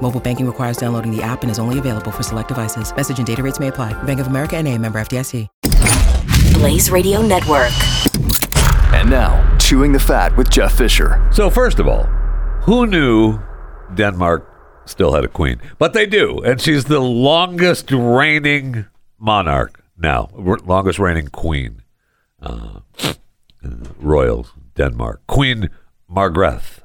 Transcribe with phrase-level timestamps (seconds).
[0.00, 2.94] Mobile banking requires downloading the app and is only available for select devices.
[2.94, 3.92] Message and data rates may apply.
[4.04, 5.46] Bank of America and a member FDIC.
[6.54, 7.70] Blaze Radio Network.
[8.94, 11.28] And now, Chewing the Fat with Jeff Fisher.
[11.32, 12.04] So, first of all,
[12.62, 13.38] who knew
[13.94, 14.48] Denmark
[14.86, 15.60] still had a queen?
[15.78, 18.86] But they do, and she's the longest reigning
[19.18, 21.82] monarch now, longest reigning queen.
[22.40, 23.10] Uh, uh,
[23.98, 24.46] royal
[24.76, 25.22] Denmark.
[25.26, 25.70] Queen
[26.08, 26.80] Margrethe,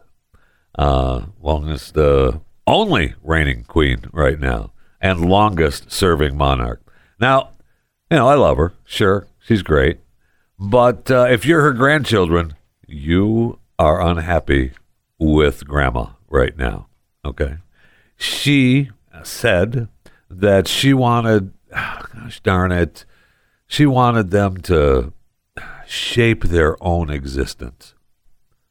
[0.77, 6.81] uh, longest, uh, only reigning queen right now, and longest serving monarch.
[7.19, 7.51] Now,
[8.09, 8.73] you know, I love her.
[8.85, 9.99] Sure, she's great.
[10.59, 12.55] But uh, if you're her grandchildren,
[12.87, 14.71] you are unhappy
[15.19, 16.87] with grandma right now.
[17.25, 17.57] Okay.
[18.17, 18.91] She
[19.23, 19.87] said
[20.29, 23.05] that she wanted, gosh darn it,
[23.67, 25.13] she wanted them to
[25.87, 27.93] shape their own existence.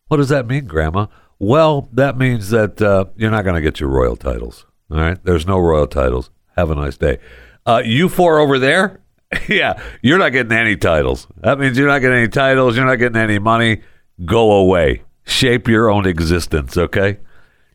[0.08, 1.06] What does that mean, Grandma?
[1.42, 4.64] Well, that means that uh, you're not going to get your royal titles.
[4.92, 5.18] All right.
[5.24, 6.30] There's no royal titles.
[6.56, 7.18] Have a nice day.
[7.66, 9.00] Uh, you four over there,
[9.48, 11.26] yeah, you're not getting any titles.
[11.38, 12.76] That means you're not getting any titles.
[12.76, 13.82] You're not getting any money.
[14.24, 15.02] Go away.
[15.24, 17.18] Shape your own existence, okay?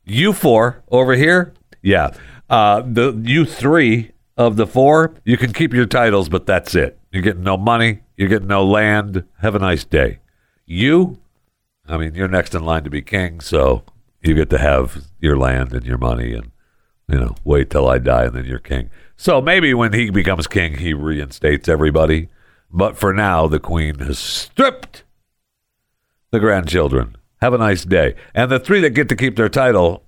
[0.06, 2.12] You four over here, yeah.
[2.50, 6.98] Uh, the you three of the four, you can keep your titles, but that's it.
[7.12, 8.00] You're getting no money.
[8.16, 9.26] You're getting no land.
[9.42, 10.20] Have a nice day.
[10.66, 11.20] You,
[11.88, 13.84] I mean, you're next in line to be king, so
[14.22, 16.52] you get to have your land and your money and
[17.08, 18.90] you know, wait till I die and then you're king.
[19.16, 22.30] So maybe when he becomes king, he reinstates everybody.
[22.70, 25.04] But for now, the queen has stripped
[26.32, 27.16] the grandchildren.
[27.42, 28.16] Have a nice day.
[28.34, 30.04] And the three that get to keep their title,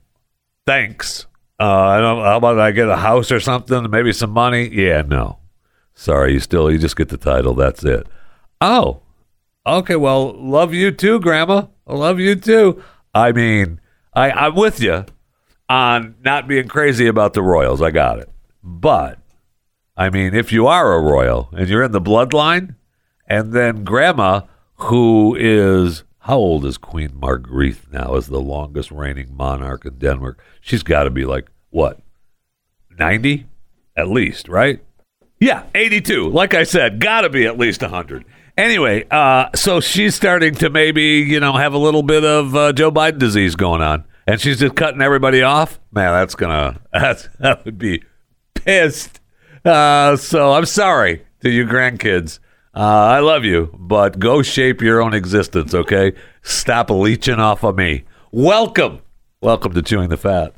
[0.65, 1.25] thanks.
[1.59, 3.89] Uh, I don't, how about I get a house or something?
[3.89, 4.69] Maybe some money?
[4.69, 5.37] Yeah, no.
[5.93, 7.53] Sorry, you still, you just get the title.
[7.53, 8.07] That's it.
[8.61, 9.01] Oh,
[9.65, 9.95] okay.
[9.95, 11.67] Well, love you too, Grandma.
[11.89, 12.83] I love you too.
[13.15, 13.81] I mean,
[14.13, 15.05] I, I'm with you
[15.67, 17.81] on not being crazy about the Royals.
[17.81, 18.29] I got it.
[18.63, 19.17] But,
[19.97, 22.75] I mean, if you are a Royal and you're in the bloodline,
[23.25, 24.41] and then Grandma,
[24.75, 30.39] who is, how old is Queen Margrethe now, is the longest reigning monarch in Denmark?
[30.61, 31.99] She's got to be like, what,
[32.99, 33.47] 90
[33.95, 34.79] at least, right?
[35.39, 36.29] Yeah, 82.
[36.29, 38.25] Like I said, got to be at least 100.
[38.59, 42.73] Anyway, uh, so she's starting to maybe, you know, have a little bit of uh,
[42.73, 44.03] Joe Biden disease going on.
[44.27, 45.79] And she's just cutting everybody off.
[45.93, 48.03] Man, that's gonna that's that would be
[48.55, 49.21] pissed.
[49.63, 52.39] Uh, so I'm sorry to you grandkids.
[52.75, 56.11] Uh, I love you, but go shape your own existence, okay?
[56.41, 58.03] Stop leeching off of me.
[58.33, 58.99] Welcome,
[59.41, 60.51] welcome to chewing the fat.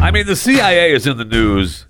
[0.00, 1.86] I mean, the CIA is in the news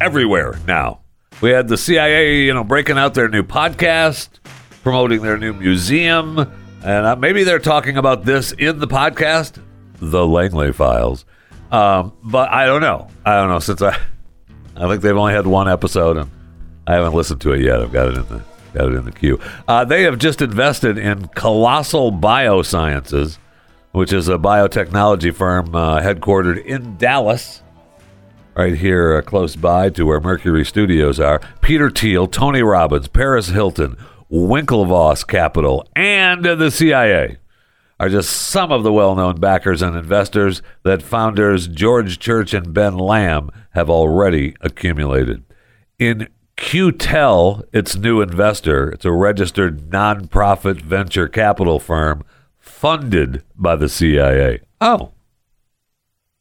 [0.00, 1.00] everywhere now.
[1.40, 4.28] We had the CIA, you know, breaking out their new podcast,
[4.82, 9.62] promoting their new museum, and uh, maybe they're talking about this in the podcast,
[10.00, 11.24] The Langley Files.
[11.70, 13.08] Um, but I don't know.
[13.24, 13.98] I don't know since I,
[14.76, 16.30] I think they've only had one episode and
[16.86, 17.80] I haven't listened to it yet.
[17.80, 18.42] I've got it in the
[18.72, 19.38] got it in the queue.
[19.66, 23.38] Uh, they have just invested in Colossal Biosciences,
[23.92, 27.62] which is a biotechnology firm uh, headquartered in Dallas
[28.58, 31.40] right here uh, close by to where Mercury Studios are.
[31.62, 33.96] Peter Thiel, Tony Robbins, Paris Hilton,
[34.30, 37.36] Winklevoss Capital, and the CIA
[38.00, 42.74] are just some of the well known backers and investors that founders George Church and
[42.74, 45.44] Ben Lamm have already accumulated.
[46.00, 52.24] In QTEL, its new investor, it's a registered nonprofit venture capital firm
[52.58, 54.60] funded by the CIA.
[54.80, 55.12] Oh.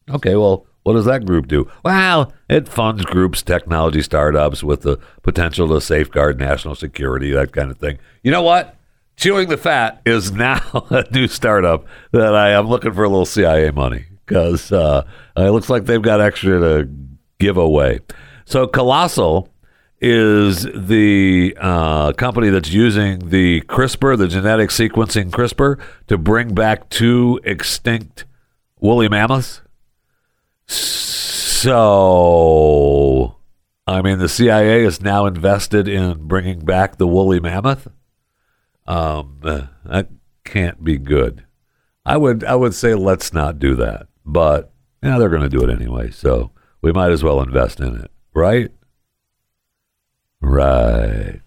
[0.09, 1.69] Okay, well, what does that group do?
[1.83, 7.69] Well, it funds groups, technology startups with the potential to safeguard national security, that kind
[7.69, 8.00] of thing.
[8.23, 8.77] You know what?
[9.17, 13.25] Chewing the Fat is now a new startup that I am looking for a little
[13.25, 16.89] CIA money because uh, it looks like they've got extra to
[17.38, 18.00] give away.
[18.45, 19.50] So, Colossal
[20.00, 26.88] is the uh, company that's using the CRISPR, the genetic sequencing CRISPR, to bring back
[26.88, 28.23] two extinct
[28.79, 29.63] woolly mammoths.
[31.57, 31.75] So,
[33.87, 37.87] I mean, the CIA is now invested in bringing back the woolly mammoth.
[38.85, 40.09] Um, that
[40.43, 41.45] can't be good.
[42.05, 44.71] I would, I would say let's not do that, but
[45.01, 46.11] yeah, they're going to do it anyway.
[46.11, 48.71] So we might as well invest in it, right?
[50.41, 51.41] Right.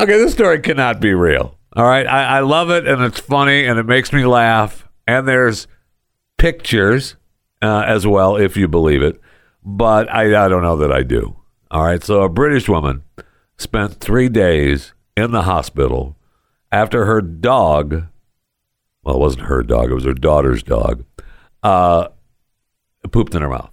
[0.00, 1.58] Okay, this story cannot be real.
[1.76, 4.88] All right, I, I love it and it's funny and it makes me laugh.
[5.06, 5.66] And there's
[6.38, 7.16] pictures
[7.62, 9.20] uh, as well, if you believe it.
[9.64, 11.36] But I, I don't know that I do.
[11.70, 13.02] All right, so a British woman
[13.56, 16.16] spent three days in the hospital
[16.72, 18.04] after her dog,
[19.02, 21.04] well, it wasn't her dog, it was her daughter's dog,
[21.62, 22.08] uh,
[23.10, 23.70] pooped in her mouth.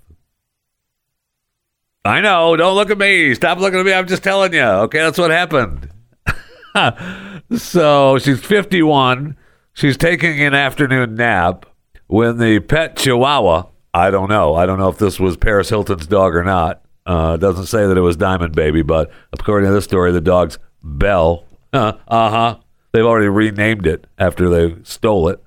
[2.06, 2.56] I know.
[2.56, 3.34] Don't look at me.
[3.34, 3.92] Stop looking at me.
[3.92, 4.62] I'm just telling you.
[4.62, 5.90] Okay, that's what happened.
[7.58, 9.36] so she's 51.
[9.74, 11.66] She's taking an afternoon nap
[12.06, 13.64] when the pet chihuahua,
[13.96, 14.56] I don't know.
[14.56, 16.82] I don't know if this was Paris Hilton's dog or not.
[17.06, 20.60] Uh, doesn't say that it was Diamond Baby, but according to this story, the dog's
[20.84, 21.46] Belle.
[21.74, 22.58] Uh huh.
[22.94, 25.44] They've already renamed it after they stole it.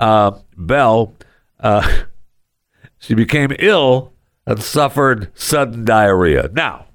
[0.00, 1.12] Uh, Belle,
[1.60, 2.04] uh,
[2.98, 4.14] she became ill
[4.46, 6.48] and suffered sudden diarrhea.
[6.54, 6.86] Now,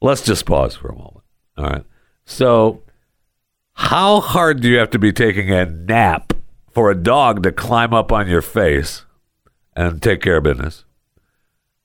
[0.00, 1.22] let's just pause for a moment.
[1.56, 1.84] All right.
[2.24, 2.82] So,
[3.74, 6.32] how hard do you have to be taking a nap
[6.72, 9.04] for a dog to climb up on your face
[9.78, 10.84] and take care of business?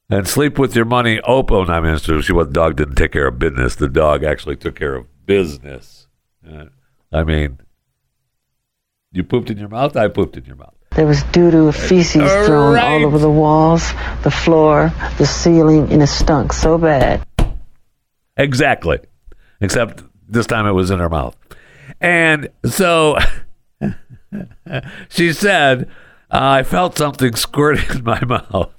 [0.09, 1.69] And sleep with your money open.
[1.69, 3.75] Oh, I mean, she was the dog didn't take care of business.
[3.75, 6.07] The dog actually took care of business.
[6.47, 6.65] Uh,
[7.11, 7.59] I mean,
[9.11, 9.95] you pooped in your mouth.
[9.95, 10.73] I pooped in your mouth.
[10.91, 12.83] There was doo-doo feces thrown Right.
[12.83, 13.91] all over the walls,
[14.23, 17.25] the floor, the ceiling, and it stunk so bad.
[18.37, 18.99] Exactly.
[19.61, 21.35] Except this time it was in her mouth.
[22.01, 23.17] And so
[25.09, 25.89] she said,
[26.33, 28.73] I felt something squirt in my mouth.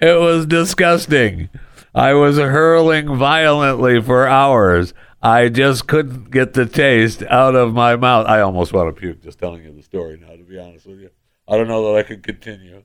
[0.00, 1.48] it was disgusting.
[1.94, 4.92] I was hurling violently for hours.
[5.22, 8.26] I just couldn't get the taste out of my mouth.
[8.26, 11.00] I almost want to puke just telling you the story now, to be honest with
[11.00, 11.10] you.
[11.48, 12.82] I don't know that I can continue.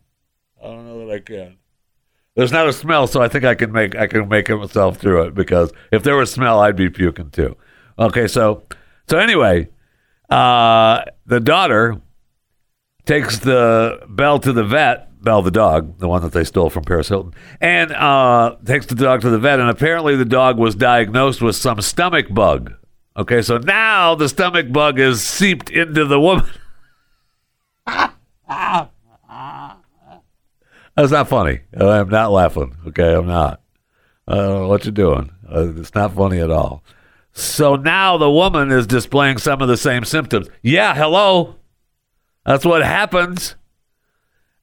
[0.64, 1.58] I don't know that I can.
[2.36, 5.24] There's not a smell, so I think I can make I can make myself through
[5.24, 7.58] it because if there was smell, I'd be puking too.
[8.00, 8.64] Okay, so
[9.10, 9.70] so anyway,
[10.30, 12.02] uh, the daughter
[13.06, 15.04] takes the Belle to the vet.
[15.22, 18.96] Belle the dog, the one that they stole from Paris Hilton, and uh, takes the
[18.96, 19.60] dog to the vet.
[19.60, 22.74] And apparently, the dog was diagnosed with some stomach bug.
[23.18, 26.48] Okay, so now the stomach bug is seeped into the woman.
[30.98, 31.62] That's not funny.
[31.76, 32.76] I'm not laughing.
[32.88, 33.62] Okay, I'm not.
[34.28, 35.32] I don't know what you're doing.
[35.50, 36.84] Uh, it's not funny at all.
[37.38, 40.48] So now the woman is displaying some of the same symptoms.
[40.64, 41.58] Yeah, hello.
[42.48, 43.56] That's what happens.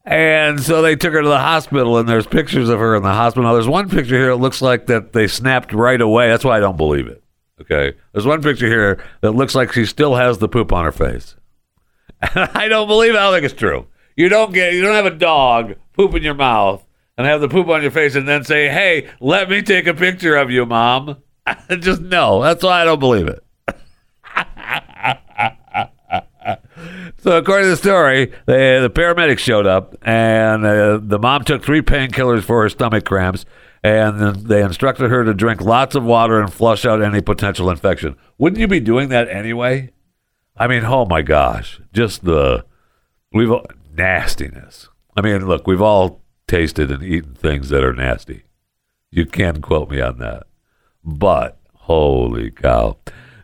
[0.05, 3.13] And so they took her to the hospital, and there's pictures of her in the
[3.13, 3.45] hospital.
[3.45, 4.31] Now, there's one picture here.
[4.31, 6.29] It looks like that they snapped right away.
[6.29, 7.23] That's why I don't believe it.
[7.61, 10.91] Okay, there's one picture here that looks like she still has the poop on her
[10.91, 11.37] face.
[12.21, 13.19] I don't believe it.
[13.19, 13.87] I don't think it's true.
[14.17, 16.85] You don't get you don't have a dog poop in your mouth
[17.17, 19.95] and have the poop on your face and then say, "Hey, let me take a
[19.95, 21.19] picture of you, mom."
[21.79, 22.43] Just no.
[22.43, 23.45] That's why I don't believe it.
[27.19, 31.83] so according to the story, the paramedics showed up and uh, the mom took three
[31.83, 33.45] painkillers for her stomach cramps.
[33.83, 38.17] And they instructed her to drink lots of water and flush out any potential infection.
[38.39, 39.91] Wouldn't you be doing that anyway?
[40.57, 42.65] I mean, oh my gosh, just the
[43.31, 44.89] we've all- nastiness.
[45.17, 48.45] I mean, look, we've all tasted and eaten things that are nasty.
[49.11, 50.45] You can quote me on that,
[51.05, 52.99] but holy cow!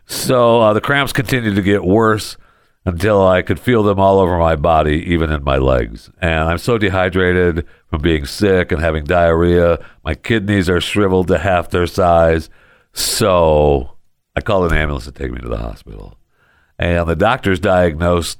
[0.05, 2.37] So uh, the cramps continued to get worse
[2.83, 6.09] until I could feel them all over my body, even in my legs.
[6.19, 9.85] And I'm so dehydrated from being sick and having diarrhea.
[10.03, 12.49] My kidneys are shriveled to half their size.
[12.91, 13.97] So
[14.35, 16.17] I called an ambulance to take me to the hospital
[16.81, 18.39] and the doctors diagnosed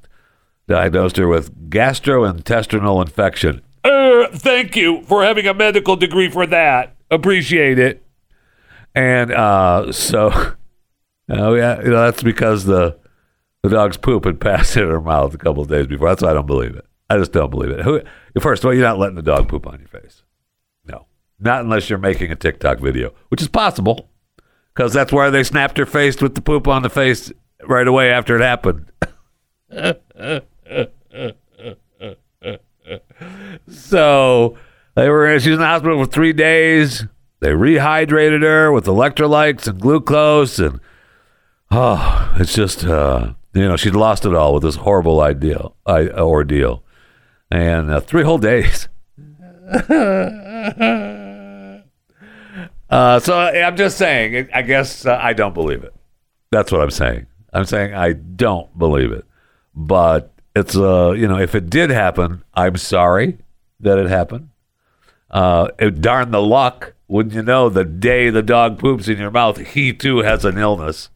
[0.67, 3.61] diagnosed her with gastrointestinal infection.
[3.83, 6.95] Uh, thank you for having a medical degree for that.
[7.09, 8.03] Appreciate it.
[8.93, 10.31] And uh, so,
[11.29, 12.97] oh yeah, you know, that's because the
[13.63, 16.09] the dog's poop had passed in her mouth a couple of days before.
[16.09, 16.85] That's why I don't believe it.
[17.09, 17.81] I just don't believe it.
[17.81, 18.01] Who,
[18.39, 20.23] first of all, you're not letting the dog poop on your face.
[20.85, 21.05] No,
[21.39, 24.09] not unless you're making a TikTok video, which is possible
[24.73, 27.31] because that's where they snapped her face with the poop on the face
[27.67, 28.91] right away after it happened.
[33.69, 34.57] so
[34.95, 37.05] they were she was in the hospital for three days.
[37.41, 40.79] They rehydrated her with electrolytes and glucose, and
[41.71, 46.07] oh, it's just uh, you know she'd lost it all with this horrible ideal I,
[46.09, 46.83] ordeal,
[47.49, 48.87] and uh, three whole days.
[52.89, 54.49] uh, so I'm just saying.
[54.53, 55.95] I guess uh, I don't believe it.
[56.51, 57.25] That's what I'm saying.
[57.53, 59.25] I'm saying I don't believe it.
[59.73, 63.39] But it's uh, you know, if it did happen, I'm sorry
[63.79, 64.49] that it happened.
[65.31, 67.67] Uh, it, darn the luck, wouldn't you know?
[67.67, 71.09] The day the dog poops in your mouth, he too has an illness.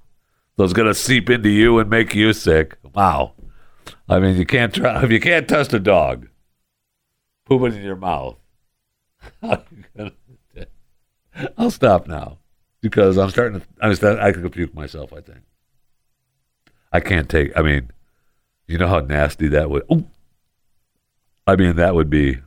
[0.59, 2.77] It's going to seep into you and make you sick.
[2.93, 3.31] Wow.
[4.09, 6.27] I mean, you can't try if you can't trust a dog
[7.45, 8.37] pooping in your mouth.
[11.57, 12.39] I'll stop now
[12.81, 13.67] because I'm starting to.
[13.81, 15.13] I, was, I could puke myself.
[15.13, 15.39] I think
[16.91, 17.57] I can't take.
[17.57, 17.91] I mean,
[18.67, 19.83] you know how nasty that would.
[19.89, 20.05] Ooh.
[21.47, 22.39] I mean, that would be.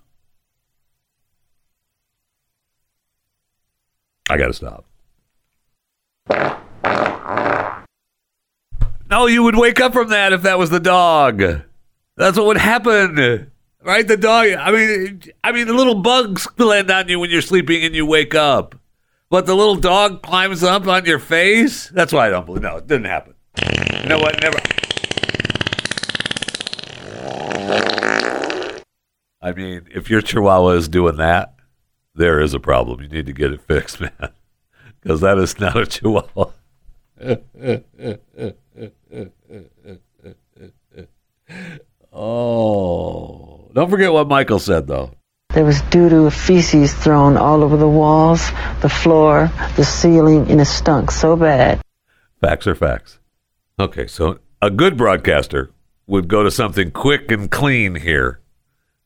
[4.29, 4.85] I got to stop.
[9.11, 11.43] No, you would wake up from that if that was the dog.
[12.17, 13.51] That's what would happen.
[13.83, 14.07] Right?
[14.07, 17.85] The dog I mean I mean the little bugs land on you when you're sleeping
[17.85, 18.75] and you wake up.
[19.31, 21.89] But the little dog climbs up on your face?
[21.89, 23.35] That's why I don't believe no, it didn't happen.
[24.03, 24.41] You know what?
[24.43, 24.59] Never
[29.41, 31.55] I mean, if your chihuahua is doing that,
[32.19, 33.01] there is a problem.
[33.01, 34.31] You need to get it fixed, man.
[35.01, 36.51] Because that is not a chihuahua.
[42.13, 43.71] oh.
[43.73, 45.13] Don't forget what Michael said, though.
[45.55, 48.51] There was doo-doo feces thrown all over the walls,
[48.83, 51.81] the floor, the ceiling, and it stunk so bad.
[52.41, 53.19] Facts are facts.
[53.81, 55.71] Okay, so a good broadcaster
[56.07, 58.41] would go to something quick and clean here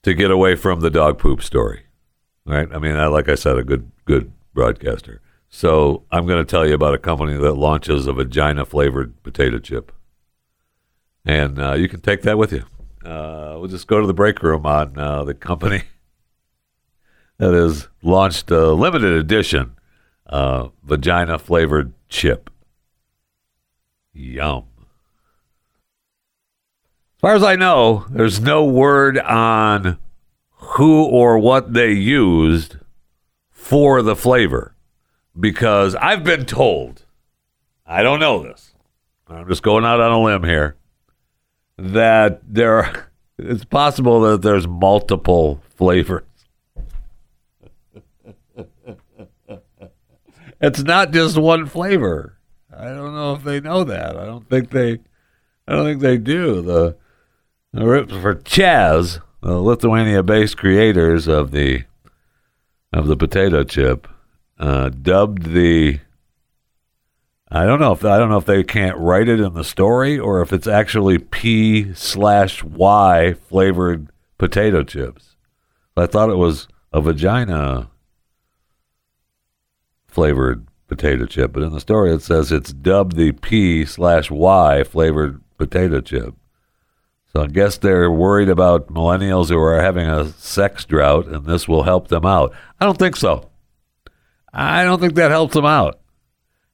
[0.03, 1.85] to get away from the dog poop story.
[2.45, 2.69] Right?
[2.73, 5.21] I mean, like I said, a good good broadcaster.
[5.49, 9.59] So I'm going to tell you about a company that launches a vagina flavored potato
[9.59, 9.93] chip,
[11.25, 12.65] and uh, you can take that with you.
[13.05, 15.83] Uh, we'll just go to the break room on uh, the company
[17.39, 19.77] that has launched a limited edition
[20.27, 22.51] uh, vagina flavored chip.
[24.13, 24.65] Yum.
[27.17, 29.99] As far as I know, there's no word on
[30.75, 32.77] who or what they used
[33.51, 34.75] for the flavor
[35.39, 37.05] because I've been told,
[37.87, 38.75] I don't know this,
[39.29, 40.77] I'm just going out on a limb here,
[41.79, 46.25] that there are, it's possible that there's multiple flavors.
[50.61, 52.39] it's not just one flavor.
[52.75, 54.17] I don't know if they know that.
[54.17, 54.99] I don't think they
[55.67, 56.61] I don't think they do.
[56.61, 56.97] The,
[57.73, 61.85] the for Chaz, the Lithuania-based creators of the
[62.93, 64.07] of the potato chip,
[64.59, 66.01] uh, dubbed the.
[67.51, 70.19] I don't know if I don't know if they can't write it in the story
[70.19, 74.09] or if it's actually P slash Y flavored
[74.39, 75.37] potato chips.
[75.97, 77.91] I thought it was a vagina
[80.07, 84.85] flavored potato chip, but in the story it says it's dubbed the P slash Y
[84.85, 86.35] flavored potato chip.
[87.33, 91.67] So I guess they're worried about millennials who are having a sex drought, and this
[91.67, 92.53] will help them out.
[92.79, 93.49] I don't think so.
[94.53, 95.99] I don't think that helps them out.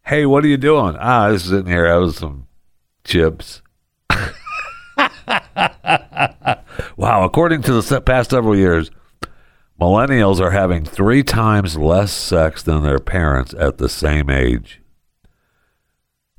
[0.04, 0.96] Hey, what are you doing?
[0.98, 1.86] Ah, I was sitting here.
[1.86, 2.48] I was some
[3.04, 3.62] chips.
[6.96, 7.24] wow.
[7.24, 8.90] According to the past several years,
[9.80, 14.80] millennials are having three times less sex than their parents at the same age.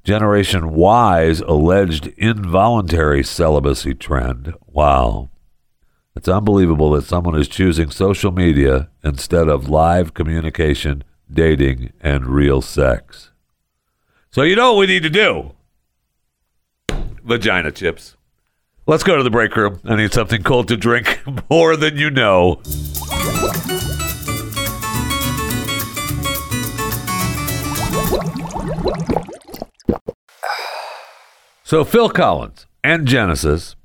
[0.10, 4.56] Generation Y's alleged involuntary celibacy trend.
[4.66, 5.30] Wow.
[6.16, 12.60] It's unbelievable that someone is choosing social media instead of live communication dating, and real
[12.60, 13.30] sex.
[14.32, 15.51] So, you know what we need to do?
[17.24, 18.18] Vagina chips.
[18.88, 19.80] Let's go to the break room.
[19.84, 22.63] I need something cold to drink more than you know.
[31.69, 33.75] So, Phil Collins and Genesis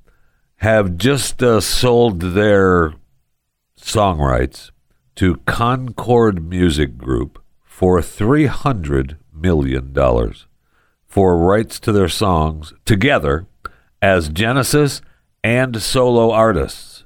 [0.56, 2.94] have just uh, sold their
[3.76, 4.72] song rights
[5.16, 9.94] to Concord Music Group for $300 million
[11.06, 13.46] for rights to their songs together
[14.00, 15.02] as Genesis
[15.42, 17.04] and solo artists.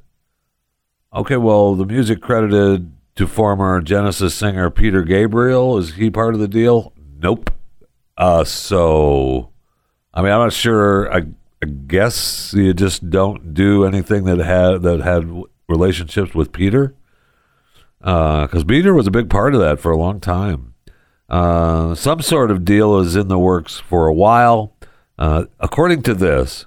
[1.12, 6.40] Okay, well, the music credited to former Genesis singer Peter Gabriel, is he part of
[6.40, 6.92] the deal?
[7.20, 7.52] Nope.
[8.16, 9.47] Uh, so,
[10.18, 11.12] I mean, I'm not sure.
[11.12, 11.18] I,
[11.62, 16.92] I guess you just don't do anything that had that had relationships with Peter
[18.00, 20.74] because uh, Peter was a big part of that for a long time.
[21.28, 24.74] Uh, some sort of deal is in the works for a while.
[25.16, 26.66] Uh, according to this,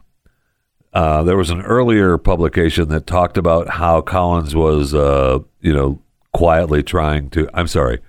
[0.93, 5.99] uh, there was an earlier publication that talked about how Collins was, uh, you know,
[6.31, 7.99] quietly trying to, I'm sorry,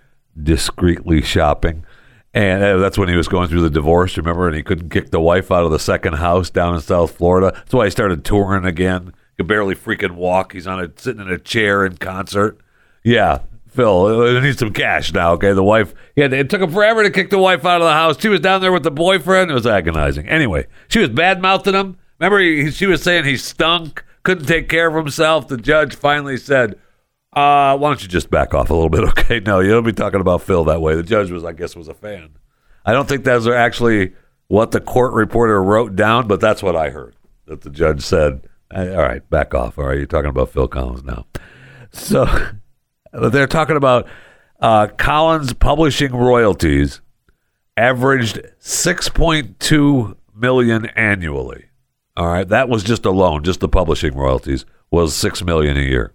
[0.41, 1.85] discreetly shopping
[2.35, 4.47] And uh, that's when he was going through the divorce, remember?
[4.47, 7.53] And he couldn't kick the wife out of the second house down in South Florida.
[7.55, 9.13] That's why he started touring again.
[9.33, 10.53] He could barely freaking walk.
[10.53, 12.59] He's on a sitting in a chair in concert.
[13.05, 15.33] Yeah, Phil, I needs some cash now.
[15.33, 15.95] Okay, the wife.
[16.17, 18.21] Yeah, it took him forever to kick the wife out of the house.
[18.21, 19.51] She was down there with the boyfriend.
[19.51, 20.29] It was agonizing.
[20.29, 21.99] Anyway, she was bad mouthing him.
[22.19, 25.49] Remember, he, she was saying he stunk, couldn't take care of himself.
[25.49, 26.79] The judge finally said,
[27.33, 29.93] uh, "Why don't you just back off a little bit?" Okay, no, you don't be
[29.93, 30.95] talking about Phil that way.
[30.95, 32.31] The judge was, I guess, was a fan.
[32.85, 34.13] I don't think that's actually
[34.49, 37.15] what the court reporter wrote down, but that's what I heard.
[37.47, 39.79] That the judge said, "All right, back off.
[39.79, 41.27] All right, you're talking about Phil Collins now."
[41.93, 42.27] So.
[43.13, 44.09] They're talking about
[44.61, 47.03] uh, Collins publishing royalties
[47.77, 51.67] averaged 6.2 million annually.
[52.17, 56.15] All right, that was just alone, just the publishing royalties was 6 million a year.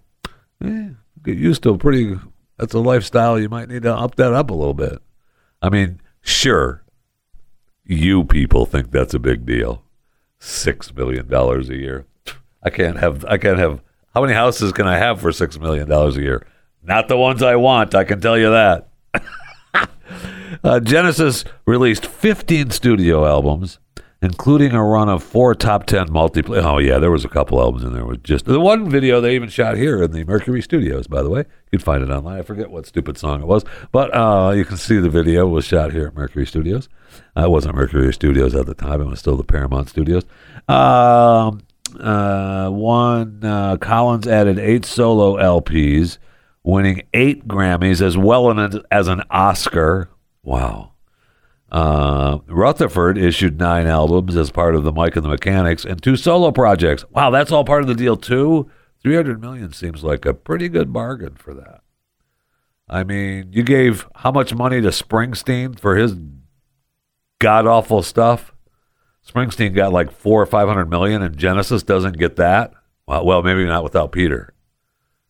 [0.64, 0.88] Eh,
[1.22, 2.16] get used to a pretty
[2.56, 4.98] that's a lifestyle you might need to up that up a little bit.
[5.62, 6.82] I mean, sure,
[7.84, 9.82] you people think that's a big deal.
[10.40, 12.06] 6 million dollars a year.
[12.62, 13.82] I can't have I can't have
[14.14, 16.46] how many houses can I have for 6 million dollars a year?
[16.82, 18.88] Not the ones I want, I can tell you that.
[20.64, 23.78] uh, Genesis released 15 studio albums,
[24.20, 26.62] including a run of four top 10 multiplayer.
[26.64, 29.34] Oh, yeah, there was a couple albums in there with just the one video they
[29.34, 31.40] even shot here in the Mercury Studios, by the way.
[31.40, 32.38] You can find it online.
[32.38, 35.64] I forget what stupid song it was, but uh, you can see the video was
[35.64, 36.88] shot here at Mercury Studios.
[37.36, 40.24] Uh, it wasn't Mercury Studios at the time, it was still the Paramount Studios.
[40.68, 41.60] Um,
[41.98, 46.18] uh, one, uh, Collins added eight solo LPs
[46.62, 48.50] winning eight Grammys as well
[48.90, 50.10] as an Oscar.
[50.42, 50.92] Wow.
[51.70, 56.16] Uh, Rutherford issued nine albums as part of the Mike and the Mechanics and two
[56.16, 57.04] solo projects.
[57.10, 58.70] Wow, that's all part of the deal too.
[59.02, 61.82] Three hundred million seems like a pretty good bargain for that.
[62.88, 66.16] I mean, you gave how much money to Springsteen for his
[67.38, 68.52] god awful stuff?
[69.26, 72.72] Springsteen got like four or five hundred million, and Genesis doesn't get that.
[73.06, 74.54] Well, well, maybe not without Peter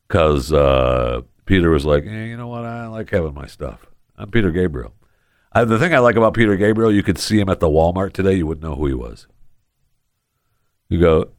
[0.07, 2.65] because uh, Peter was like, eh, you know what?
[2.65, 3.87] I like having my stuff.
[4.17, 4.95] I'm Peter Gabriel.
[5.53, 8.13] I, the thing I like about Peter Gabriel, you could see him at the Walmart
[8.13, 8.35] today.
[8.35, 9.27] You wouldn't know who he was.
[10.89, 11.31] You go,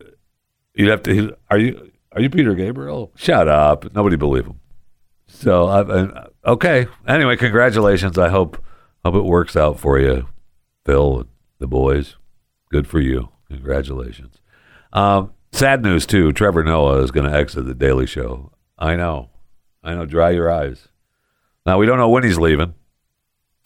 [0.73, 1.35] you'd have to.
[1.49, 3.11] Are you are you Peter Gabriel?
[3.15, 3.93] Shut up.
[3.93, 4.59] Nobody believe him.
[5.27, 6.87] So I, okay.
[7.07, 8.17] Anyway, congratulations.
[8.17, 8.63] I hope
[9.05, 10.27] hope it works out for you,
[10.85, 11.25] Phil,
[11.59, 12.15] the boys.
[12.71, 13.29] Good for you.
[13.47, 14.37] Congratulations.
[14.93, 16.31] Um, sad news too.
[16.31, 18.51] Trevor Noah is going to exit the Daily Show.
[18.77, 19.29] I know.
[19.83, 20.05] I know.
[20.05, 20.87] Dry your eyes.
[21.65, 22.73] Now, we don't know when he's leaving.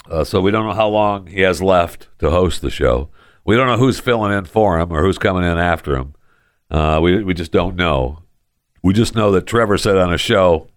[0.10, 3.10] Uh, so we don't know how long he has left to host the show.
[3.46, 6.14] We don't know who's filling in for him or who's coming in after him.
[6.70, 8.20] Uh, we, we just don't know.
[8.82, 10.68] We just know that Trevor said on a show,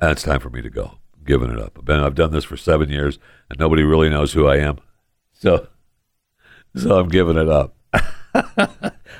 [0.00, 0.98] ah, it's time for me to go.
[1.16, 1.76] I'm giving it up.
[1.78, 3.18] I've, been, I've done this for seven years,
[3.50, 4.78] and nobody really knows who I am.
[5.32, 5.68] So,
[6.76, 7.74] so I'm giving it up.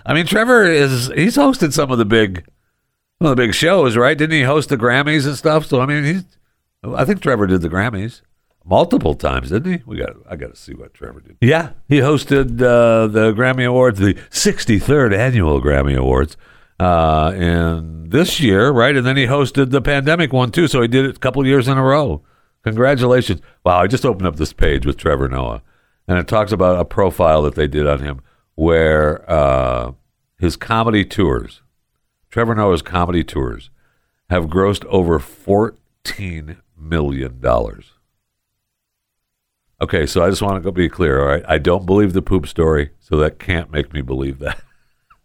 [0.05, 2.45] I mean, Trevor is, he's hosted some of the big
[3.19, 4.19] one of the big shows, right?
[4.19, 5.67] Didn't he host the Grammys and stuff?
[5.67, 6.25] So I mean, he's.
[6.85, 8.23] I think Trevor did the Grammys
[8.65, 9.83] multiple times, didn't he?
[9.87, 10.17] We got.
[10.29, 11.37] I got to see what Trevor did.
[11.41, 16.37] Yeah, he hosted uh, the Grammy Awards, the 63rd annual Grammy Awards,
[16.81, 18.97] uh, and this year, right?
[18.97, 20.69] And then he hosted the pandemic one too.
[20.69, 22.23] So he did it a couple years in a row.
[22.65, 23.41] Congratulations!
[23.65, 25.63] Wow, I just opened up this page with Trevor Noah,
[26.07, 28.21] and it talks about a profile that they did on him
[28.55, 29.93] where uh,
[30.39, 31.63] his comedy tours
[32.33, 33.69] Trevor Noah's comedy tours
[34.31, 37.41] have grossed over $14 million.
[39.83, 41.45] Okay, so I just want to be clear, all right?
[41.49, 44.63] I don't believe the poop story, so that can't make me believe that.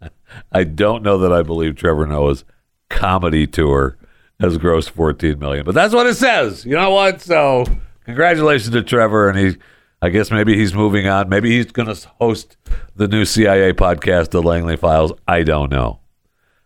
[0.52, 2.44] I don't know that I believe Trevor Noah's
[2.90, 3.98] comedy tour
[4.40, 6.66] has grossed 14 million, but that's what it says.
[6.66, 7.22] You know what?
[7.22, 7.66] So,
[8.06, 9.58] congratulations to Trevor and he
[10.02, 11.28] I guess maybe he's moving on.
[11.28, 12.56] Maybe he's going to host
[12.96, 15.12] the new CIA podcast, The Langley Files.
[15.28, 16.00] I don't know.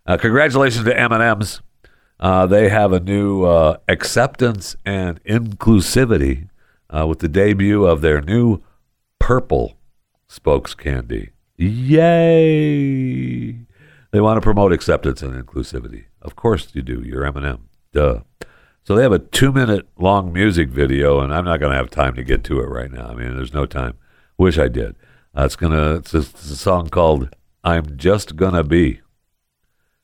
[0.05, 1.61] Uh, congratulations to M&M's.
[2.19, 6.49] Uh, they have a new uh, acceptance and inclusivity
[6.91, 8.61] uh, with the debut of their new
[9.19, 9.77] purple
[10.27, 11.29] spokes candy.
[11.57, 12.01] Yay!
[14.11, 16.05] They want to promote acceptance and inclusivity.
[16.21, 17.01] Of course you do.
[17.01, 17.69] You're M&M.
[17.93, 18.21] Duh.
[18.83, 22.15] So they have a two-minute long music video, and I'm not going to have time
[22.15, 23.07] to get to it right now.
[23.07, 23.93] I mean, there's no time.
[24.37, 24.95] Wish I did.
[25.37, 25.95] Uh, it's gonna.
[25.95, 27.29] It's a, it's a song called
[27.63, 29.01] "I'm Just Gonna Be."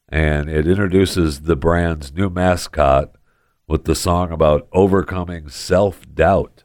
[0.10, 3.16] and it introduces the brand's new mascot
[3.68, 6.64] with the song about overcoming self-doubt.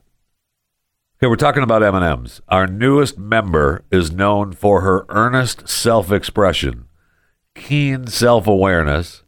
[1.22, 2.40] Okay, we're talking about M&M's.
[2.48, 6.86] Our newest member is known for her earnest self-expression,
[7.54, 9.22] keen self-awareness,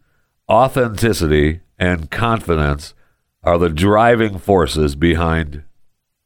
[0.50, 2.94] authenticity, and confidence
[3.44, 5.62] are the driving forces behind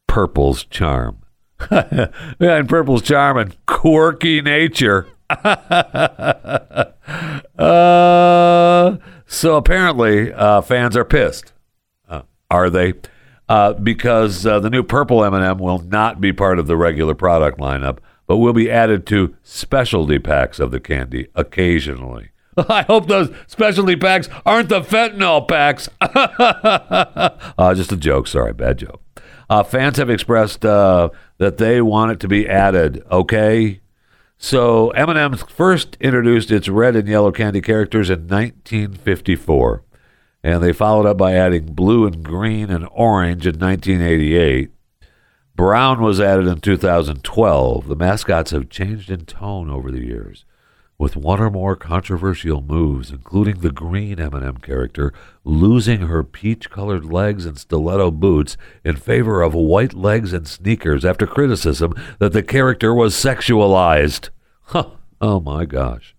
[0.07, 1.19] Purple's charm.
[1.69, 5.05] and Purple's charm and quirky nature.
[5.29, 6.87] uh,
[9.27, 11.53] so apparently, uh, fans are pissed.
[12.09, 12.93] Uh, are they?
[13.49, 17.59] Uh, because uh, the new purple M&M will not be part of the regular product
[17.59, 22.29] lineup, but will be added to specialty packs of the candy occasionally.
[22.69, 25.89] I hope those specialty packs aren't the fentanyl packs.
[25.99, 28.27] uh, just a joke.
[28.27, 29.01] Sorry, bad joke.
[29.49, 31.09] Uh, fans have expressed uh,
[31.39, 33.03] that they want it to be added.
[33.09, 33.81] Okay,
[34.37, 39.83] so M&M's first introduced its red and yellow candy characters in 1954,
[40.43, 44.71] and they followed up by adding blue and green and orange in 1988.
[45.55, 47.87] Brown was added in 2012.
[47.87, 50.45] The mascots have changed in tone over the years
[50.99, 55.13] with one or more controversial moves, including the green M&M character
[55.45, 61.25] losing her peach-colored legs and stiletto boots in favor of white legs and sneakers after
[61.25, 64.29] criticism that the character was sexualized.
[64.71, 64.91] Huh.
[65.19, 66.15] Oh my gosh.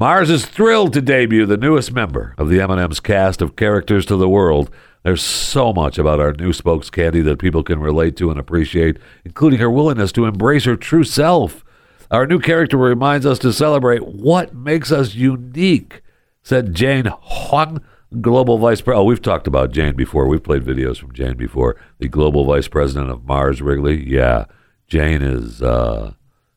[0.00, 4.16] Mars is thrilled to debut the newest member of the M&M's cast of characters to
[4.16, 4.70] the world.
[5.04, 8.96] There's so much about our new spokes candy that people can relate to and appreciate,
[9.24, 11.64] including her willingness to embrace her true self
[12.10, 16.02] our new character reminds us to celebrate what makes us unique,
[16.42, 17.84] said Jane Hwang,
[18.20, 19.02] Global Vice President.
[19.02, 20.26] Oh, we've talked about Jane before.
[20.26, 21.76] We've played videos from Jane before.
[21.98, 24.04] The Global Vice President of Mars Wrigley.
[24.10, 24.46] Yeah,
[24.88, 26.14] Jane is uh,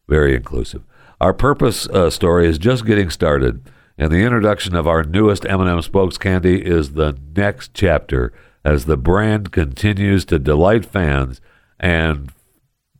[0.07, 0.81] very inclusive.
[1.23, 5.81] Our purpose uh, story is just getting started, and the introduction of our newest M&M
[5.81, 8.33] Spokes candy is the next chapter
[8.65, 11.39] as the brand continues to delight fans
[11.79, 12.29] and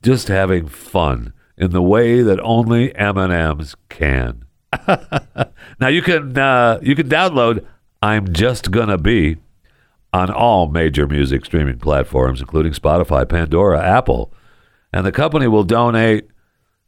[0.02, 4.46] just having fun in the way that only M&Ms can.
[4.88, 7.66] now you can uh, you can download
[8.02, 9.36] "I'm Just Gonna Be"
[10.14, 14.32] on all major music streaming platforms, including Spotify, Pandora, Apple,
[14.94, 16.30] and the company will donate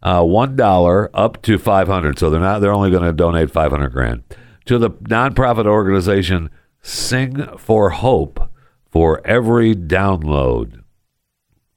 [0.05, 2.19] uh, one dollar up to five hundred.
[2.19, 4.23] So they're not they're only going to donate five hundred grand
[4.65, 8.51] to the nonprofit organization Sing for Hope
[8.89, 10.83] for every download.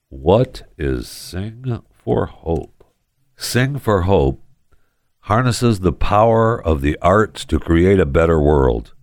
[0.09, 2.85] What is Sing for Hope?
[3.35, 4.43] Sing for Hope
[5.21, 8.93] harnesses the power of the arts to create a better world.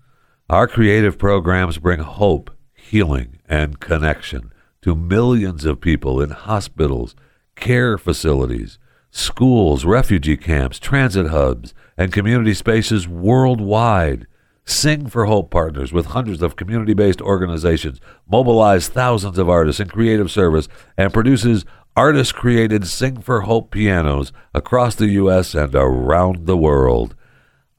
[0.49, 7.17] Our creative programs bring hope, healing, and connection to millions of people in hospitals,
[7.57, 8.79] care facilities,
[9.17, 14.27] schools, refugee camps, transit hubs, and community spaces worldwide.
[14.69, 19.89] Sing for Hope partners with hundreds of community based organizations, mobilize thousands of artists in
[19.89, 21.65] creative service, and produces
[21.97, 25.55] artist created Sing for Hope pianos across the U.S.
[25.55, 27.15] and around the world.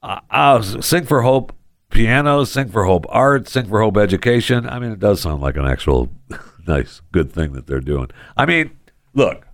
[0.02, 1.52] Uh, uh, Sing for Hope
[1.90, 4.66] pianos, Sing for Hope art, Sing for Hope education.
[4.66, 6.10] I mean, it does sound like an actual
[6.66, 8.08] nice, good thing that they're doing.
[8.34, 8.76] I mean,
[9.12, 9.47] look,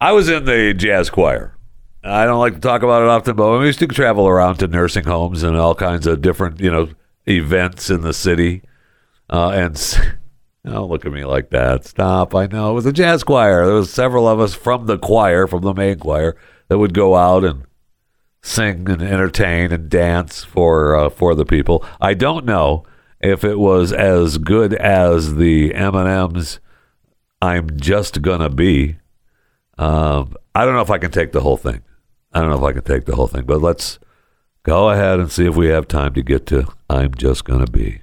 [0.00, 1.56] I was in the jazz choir.
[2.02, 4.66] I don't like to talk about it often, but we used to travel around to
[4.66, 6.88] nursing homes and all kinds of different, you know,
[7.28, 8.62] events in the city.
[9.28, 9.98] Uh, and
[10.64, 11.84] don't look at me like that.
[11.84, 12.34] Stop.
[12.34, 12.70] I know.
[12.70, 13.66] It was a jazz choir.
[13.66, 16.34] There was several of us from the choir, from the main choir,
[16.68, 17.64] that would go out and
[18.42, 21.84] sing and entertain and dance for uh, for the people.
[22.00, 22.84] I don't know
[23.20, 26.58] if it was as good as the M&M's
[27.42, 28.96] I'm just gonna be.
[29.80, 31.80] Um, I don't know if I can take the whole thing.
[32.34, 33.98] I don't know if I can take the whole thing, but let's
[34.62, 38.02] go ahead and see if we have time to get to I'm just gonna be.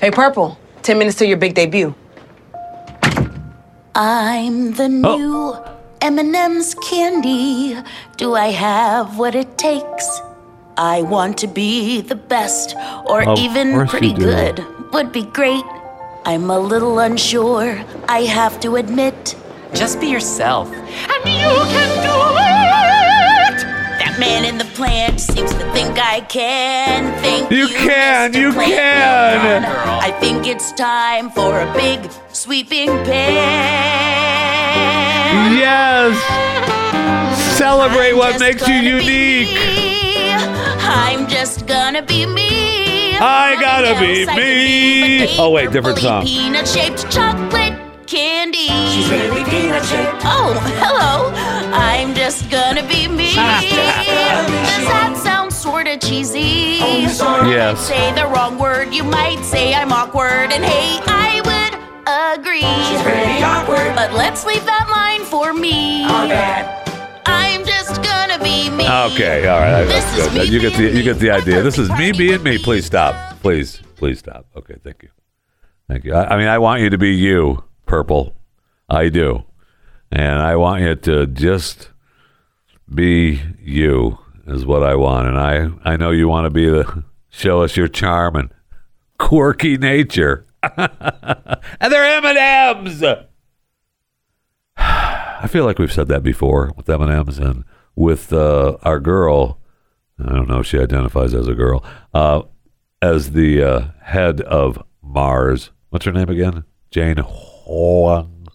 [0.00, 0.58] Hey, Purple.
[0.82, 1.94] 10 minutes to your big debut.
[3.94, 5.16] I'm the Oh.
[5.16, 5.56] new
[6.02, 7.78] M&M's candy.
[8.18, 10.20] Do I have what it takes?
[10.76, 14.62] I want to be the best or Of even pretty good.
[14.92, 15.64] Would be great.
[16.26, 19.36] I'm a little unsure, I have to admit.
[19.74, 20.70] Just be yourself.
[20.72, 23.58] And you can do it!
[23.98, 27.12] That man in the plant seems to think I can.
[27.22, 28.40] Thank You you, can, Mr.
[28.40, 29.62] you Plant can.
[29.62, 29.64] Man.
[29.64, 34.34] I think it's time for a big sweeping pan.
[35.56, 36.14] Yes.
[37.58, 39.56] Celebrate I'm what makes you unique.
[40.86, 43.16] I'm just gonna be me.
[43.16, 45.18] I gotta be else I can me.
[45.26, 46.24] but Oh, wait, different song.
[46.24, 47.63] Peanut-shaped chocolate
[48.14, 48.68] candy.
[48.94, 50.22] She's gonna be peanut-shaped.
[50.24, 51.32] Oh, hello.
[51.74, 53.34] I'm just gonna be me.
[53.34, 56.78] Does that sound sorta cheesy?
[56.80, 57.78] Oh, yes.
[57.78, 58.94] I'd say the wrong word.
[58.94, 61.74] You might say I'm awkward, and hey, I would
[62.38, 62.60] agree.
[62.86, 66.04] She's pretty awkward, but let's leave that line for me.
[67.26, 68.84] I'm just gonna be me.
[68.88, 70.34] Okay, all right, This that's is good.
[70.34, 71.62] me You get the you get the idea.
[71.62, 72.52] This is me being me.
[72.52, 72.58] me.
[72.58, 73.40] Please stop.
[73.40, 74.46] Please, please stop.
[74.56, 75.08] Okay, thank you,
[75.88, 76.14] thank you.
[76.14, 78.36] I, I mean, I want you to be you, purple.
[78.88, 79.44] I do.
[80.10, 81.90] And I want you to just
[82.92, 85.28] be you is what I want.
[85.28, 88.50] And I, I know you want to be the show us your charm and
[89.18, 90.46] quirky nature.
[90.76, 90.90] and
[91.80, 93.04] they're M&Ms.
[94.76, 97.64] I feel like we've said that before with M&Ms and
[97.96, 99.58] with uh, our girl.
[100.18, 101.84] I don't know if she identifies as a girl.
[102.12, 102.42] Uh,
[103.02, 105.70] as the uh, head of Mars.
[105.90, 106.64] What's her name again?
[106.90, 107.18] Jane
[107.64, 108.46] Hwang.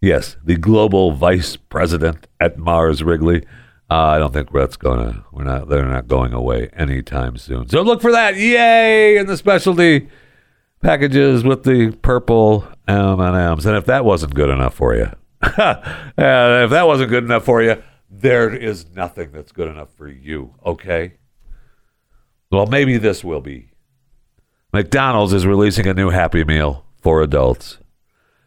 [0.00, 3.44] Yes, the global vice president at Mars Wrigley.
[3.90, 5.24] Uh, I don't think that's gonna.
[5.32, 5.68] We're not.
[5.68, 7.68] They're not going away anytime soon.
[7.68, 8.36] So look for that.
[8.36, 9.16] Yay!
[9.16, 10.08] In the specialty
[10.80, 13.66] packages with the purple M and M's.
[13.66, 15.10] And if that wasn't good enough for you,
[15.42, 20.08] and if that wasn't good enough for you, there is nothing that's good enough for
[20.08, 20.54] you.
[20.64, 21.14] Okay.
[22.50, 23.70] Well, maybe this will be.
[24.72, 27.78] McDonald's is releasing a new Happy Meal for adults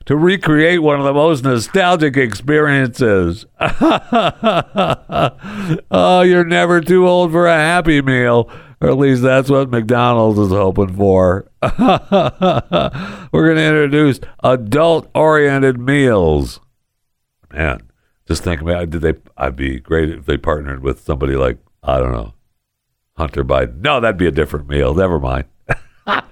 [0.10, 3.46] to recreate one of the most nostalgic experiences.
[5.92, 8.50] oh, you're never too old for a Happy Meal.
[8.82, 11.52] Or at least that's what McDonald's is hoping for.
[11.62, 16.60] We're going to introduce adult oriented meals.
[17.54, 17.84] Man,
[18.28, 22.00] just think about did they I'd be great if they partnered with somebody like, I
[22.00, 22.34] don't know,
[23.16, 23.82] Hunter Biden.
[23.82, 24.96] No, that'd be a different meal.
[24.96, 25.46] Never mind.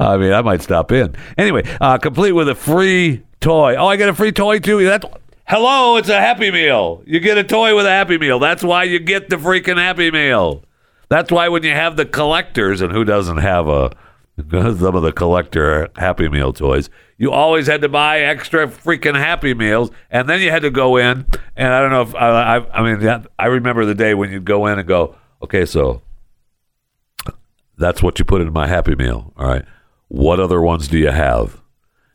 [0.00, 1.14] I mean, I might stop in.
[1.36, 3.76] Anyway, uh, complete with a free toy.
[3.76, 4.82] Oh, I get a free toy too.
[4.84, 5.06] That's
[5.46, 5.96] hello.
[5.96, 7.02] It's a Happy Meal.
[7.06, 8.38] You get a toy with a Happy Meal.
[8.38, 10.64] That's why you get the freaking Happy Meal.
[11.10, 13.90] That's why when you have the collectors, and who doesn't have a
[14.50, 19.52] some of the collector Happy Meal toys, you always had to buy extra freaking Happy
[19.52, 21.26] Meals, and then you had to go in.
[21.56, 24.46] And I don't know if I, I, I mean, I remember the day when you'd
[24.46, 26.00] go in and go, okay, so
[27.76, 29.34] that's what you put in my Happy Meal.
[29.36, 29.64] All right.
[30.10, 31.62] What other ones do you have?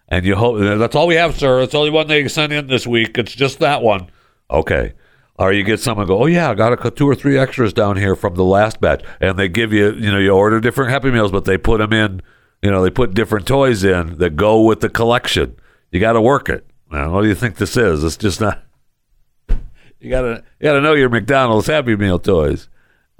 [0.09, 1.61] And you hope that's all we have, sir.
[1.61, 3.17] It's the only one they sent in this week.
[3.17, 4.11] It's just that one.
[4.51, 4.93] Okay.
[5.39, 7.95] Or you get someone go, oh yeah, I got a two or three extras down
[7.95, 11.09] here from the last batch, and they give you, you know, you order different Happy
[11.09, 12.21] Meals, but they put them in,
[12.61, 15.55] you know, they put different toys in that go with the collection.
[15.89, 16.67] You got to work it.
[16.91, 18.03] Now, what do you think this is?
[18.03, 18.61] It's just not.
[20.01, 22.69] You gotta, you gotta know your McDonald's Happy Meal toys.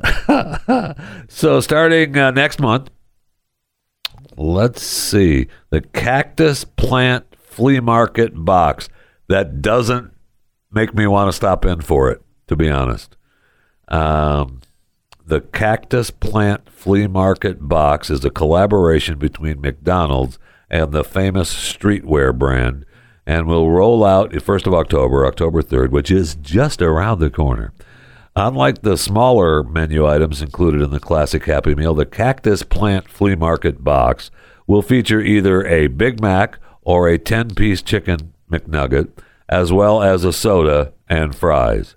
[1.27, 2.91] so starting uh, next month,
[4.37, 5.47] let's see.
[5.69, 8.89] The cactus plant flea market box
[9.27, 10.11] that doesn't
[10.71, 13.15] make me want to stop in for it to be honest.
[13.87, 14.61] Um,
[15.25, 20.37] the cactus plant flea market box is a collaboration between mcdonald's
[20.69, 22.85] and the famous streetwear brand
[23.25, 27.29] and will roll out the 1st of october october 3rd which is just around the
[27.29, 27.73] corner
[28.37, 33.33] Unlike the smaller menu items included in the classic Happy Meal, the Cactus Plant Flea
[33.33, 34.29] Market box
[34.67, 39.07] will feature either a Big Mac or a 10 piece chicken McNugget,
[39.47, 41.95] as well as a soda and fries.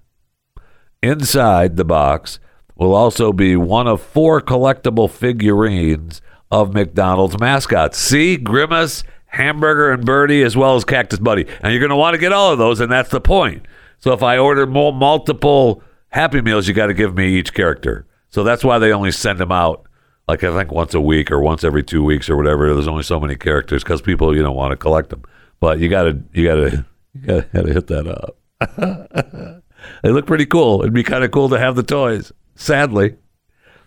[1.03, 2.39] Inside the box
[2.77, 6.23] will also be one of four collectible figurines
[6.53, 7.99] of McDonald's mascots.
[7.99, 9.03] See, Grimace,
[9.35, 11.49] Hamburglar, and Birdie, as well as Cactus Buddy.
[11.63, 13.67] And you're going to want to get all of those, and that's the point.
[13.99, 18.07] So if I order more multiple Happy Meals, you got to give me each character.
[18.29, 19.89] So that's why they only send them out
[20.27, 22.73] like I think once a week or once every two weeks or whatever.
[22.73, 25.23] There's only so many characters because people you know want to collect them.
[25.61, 28.37] But you gotta you gotta you gotta, gotta hit that up.
[30.03, 30.83] they look pretty cool.
[30.83, 32.33] It'd be kind of cool to have the toys.
[32.55, 33.17] Sadly,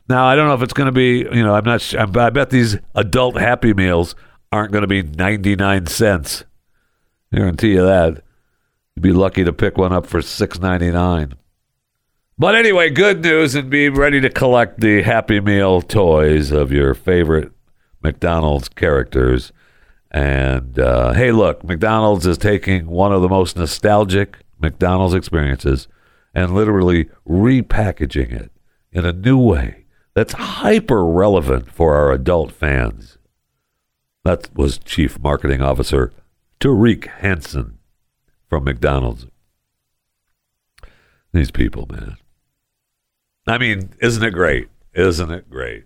[0.09, 1.19] now I don't know if it's going to be.
[1.19, 1.81] You know, I'm not.
[1.81, 4.15] Sh- I bet these adult Happy Meals
[4.51, 6.43] aren't going to be 99 cents.
[7.33, 8.23] Guarantee you that.
[8.95, 11.33] You'd be lucky to pick one up for 6.99.
[12.41, 16.95] But anyway, good news and be ready to collect the Happy Meal toys of your
[16.95, 17.51] favorite
[18.01, 19.51] McDonald's characters.
[20.09, 25.87] And uh, hey, look, McDonald's is taking one of the most nostalgic McDonald's experiences
[26.33, 28.51] and literally repackaging it
[28.91, 33.19] in a new way that's hyper relevant for our adult fans.
[34.25, 36.11] That was Chief Marketing Officer
[36.59, 37.77] Tariq Hassan
[38.49, 39.27] from McDonald's.
[41.33, 42.17] These people, man.
[43.47, 44.69] I mean, isn't it great?
[44.93, 45.85] Isn't it great?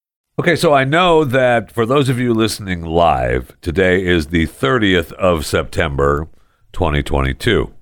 [0.39, 5.11] Okay, so I know that for those of you listening live, today is the 30th
[5.13, 6.29] of September,
[6.71, 7.73] 2022.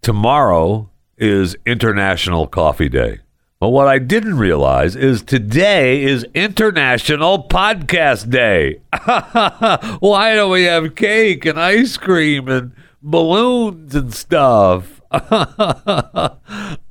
[0.00, 3.18] Tomorrow is International Coffee Day.
[3.58, 8.80] But what I didn't realize is today is International Podcast Day.
[9.98, 15.00] Why don't we have cake and ice cream and balloons and stuff?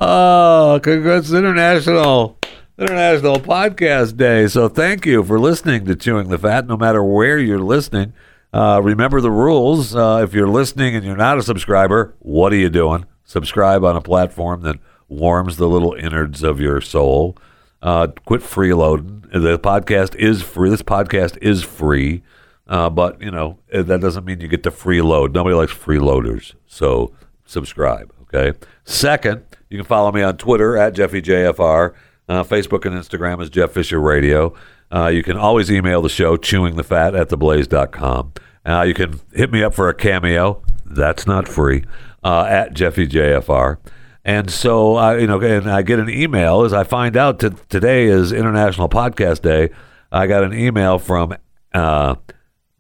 [0.02, 2.41] oh, congrats, International
[2.82, 4.48] International Podcast Day.
[4.48, 8.12] So thank you for listening to Chewing the Fat, no matter where you're listening.
[8.52, 9.96] Uh, remember the rules.
[9.96, 13.06] Uh, if you're listening and you're not a subscriber, what are you doing?
[13.24, 17.38] Subscribe on a platform that warms the little innards of your soul.
[17.84, 19.30] Uh, quit freeloading.
[19.32, 20.72] The podcast is free.
[20.72, 22.24] This podcast is free,
[22.68, 25.34] uh, but you know that doesn't mean you get to freeload.
[25.34, 27.14] Nobody likes freeloaders, so
[27.46, 28.12] subscribe.
[28.24, 28.58] Okay.
[28.86, 31.94] Second, you can follow me on Twitter at JeffyJFR.
[32.32, 34.54] Uh, Facebook and Instagram is Jeff Fisher Radio.
[34.90, 38.32] Uh, you can always email the show, chewingthefat at theblaze.com.
[38.66, 40.64] Uh, you can hit me up for a cameo.
[40.86, 41.84] That's not free.
[42.24, 43.80] Uh, at JeffyJFR.
[44.24, 48.06] And so, I, you know, and I get an email as I find out today
[48.06, 49.70] is International Podcast Day.
[50.10, 51.36] I got an email from
[51.74, 52.16] uh,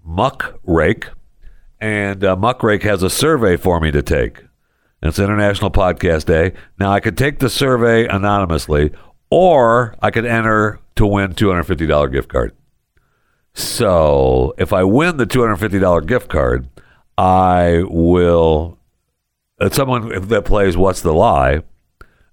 [0.02, 1.10] Muck Rack,
[1.82, 4.46] and uh, Muck Rack has a survey for me to take.
[5.04, 6.54] It's International Podcast Day.
[6.80, 8.92] Now, I could take the survey anonymously,
[9.32, 12.54] or I could enter to win $250 gift card.
[13.54, 16.70] So if I win the $250 gift card,
[17.17, 18.78] I will.
[19.60, 21.62] Uh, someone that plays What's the Lie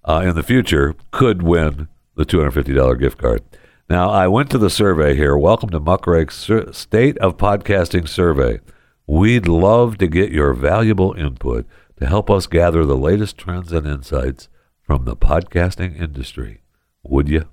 [0.05, 3.43] uh, in the future could win the $250 gift card.
[3.91, 5.37] Now, I went to the survey here.
[5.37, 8.61] Welcome to Muck Rack's State of Podcasting Survey.
[9.07, 11.67] We'd love to get your valuable input
[11.99, 14.49] to help us gather the latest trends and insights
[14.83, 16.63] from the podcasting industry.
[17.09, 17.45] Would you?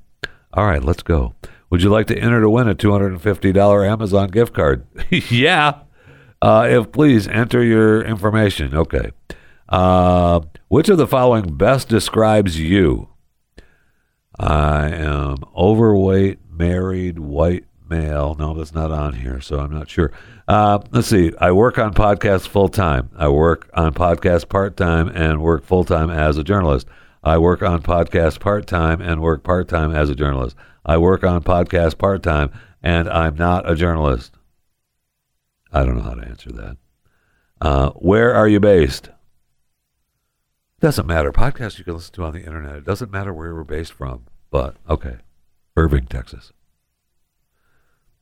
[0.54, 1.34] All right, let's go.
[1.70, 4.86] Would you like to enter to win a $250 Amazon gift card?
[5.10, 5.80] yeah.
[6.42, 8.76] Uh, if please enter your information.
[8.76, 9.12] Okay.
[9.68, 13.10] Uh, which of the following best describes you?
[14.38, 18.36] I am overweight, married, white male.
[18.38, 20.12] No, that's not on here, so I'm not sure.
[20.48, 21.32] Uh, let's see.
[21.40, 23.10] I work on podcasts full time.
[23.18, 26.88] I work on podcasts part time and work full time as a journalist.
[27.26, 30.56] I work on podcasts part time and work part time as a journalist.
[30.86, 32.52] I work on podcasts part time
[32.84, 34.38] and I'm not a journalist.
[35.74, 36.78] I don't know how to answer that.
[37.60, 39.10] Uh, where are you based?
[40.80, 41.32] Doesn't matter.
[41.32, 42.76] Podcasts you can listen to on the internet.
[42.76, 44.26] It doesn't matter where we're based from.
[44.52, 45.18] But okay,
[45.76, 46.54] Irving, Texas.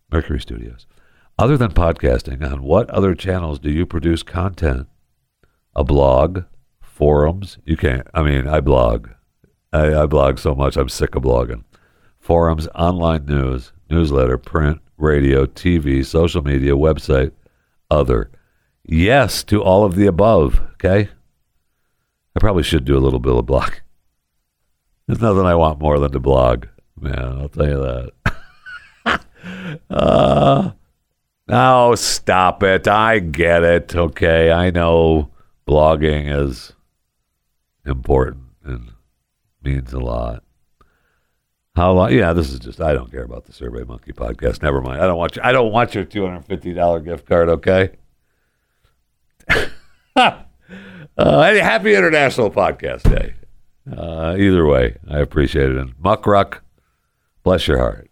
[0.09, 0.87] Mercury Studios.
[1.37, 4.87] Other than podcasting, on what other channels do you produce content?
[5.75, 6.43] A blog,
[6.93, 7.57] forums.
[7.65, 8.07] You can't.
[8.13, 9.09] I mean, I blog.
[9.71, 10.77] I, I blog so much.
[10.77, 11.63] I'm sick of blogging.
[12.19, 17.31] Forums, online news, newsletter, print, radio, TV, social media, website,
[17.89, 18.29] other.
[18.85, 20.61] Yes to all of the above.
[20.73, 21.09] Okay.
[22.35, 23.73] I probably should do a little bit of blog.
[25.07, 26.67] There's nothing I want more than to blog,
[26.99, 27.17] man.
[27.17, 28.11] I'll tell you
[29.05, 29.25] that.
[29.89, 30.71] uh,
[31.47, 32.87] now stop it.
[32.87, 33.95] I get it.
[33.95, 35.29] Okay, I know
[35.67, 36.73] blogging is
[37.85, 38.91] important and
[39.61, 40.43] means a lot.
[41.75, 42.11] How long?
[42.11, 42.79] Yeah, this is just.
[42.79, 44.61] I don't care about the Survey Monkey podcast.
[44.61, 45.01] Never mind.
[45.01, 45.41] I don't want you.
[45.43, 47.49] I don't want your two hundred fifty dollar gift card.
[47.49, 47.91] Okay.
[50.15, 50.43] uh,
[51.17, 53.33] happy International Podcast Day.
[53.91, 55.77] Uh, either way, I appreciate it.
[55.77, 56.61] And Muck Rack,
[57.43, 58.09] bless your heart.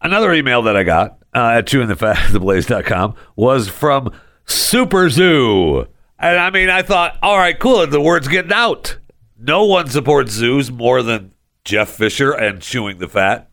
[0.00, 4.12] Another email that I got uh, at chewingthefat.theblaze.com was from
[4.44, 5.86] Super Zoo.
[6.18, 7.86] And I mean, I thought, all right, cool.
[7.86, 8.98] The word's getting out.
[9.38, 11.32] No one supports zoos more than
[11.64, 13.50] Jeff Fisher and Chewing the Fat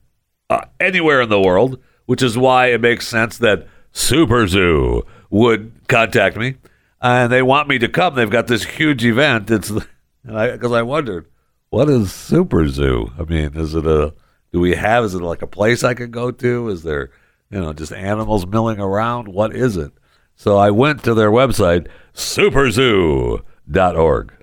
[0.50, 5.74] uh, anywhere in the world, which is why it makes sense that Super Zoo would
[5.88, 6.56] contact me.
[7.02, 8.16] And they want me to come.
[8.16, 9.52] They've got this huge event.
[9.52, 9.72] It's
[10.24, 11.28] because I, I wondered,
[11.70, 13.12] what is Super Zoo?
[13.20, 14.14] I mean, is it a
[14.52, 15.04] do we have?
[15.04, 16.70] Is it like a place I could go to?
[16.70, 17.12] Is there,
[17.52, 19.28] you know, just animals milling around?
[19.28, 19.92] What is it?
[20.36, 24.34] So I went to their website, superzoo.org.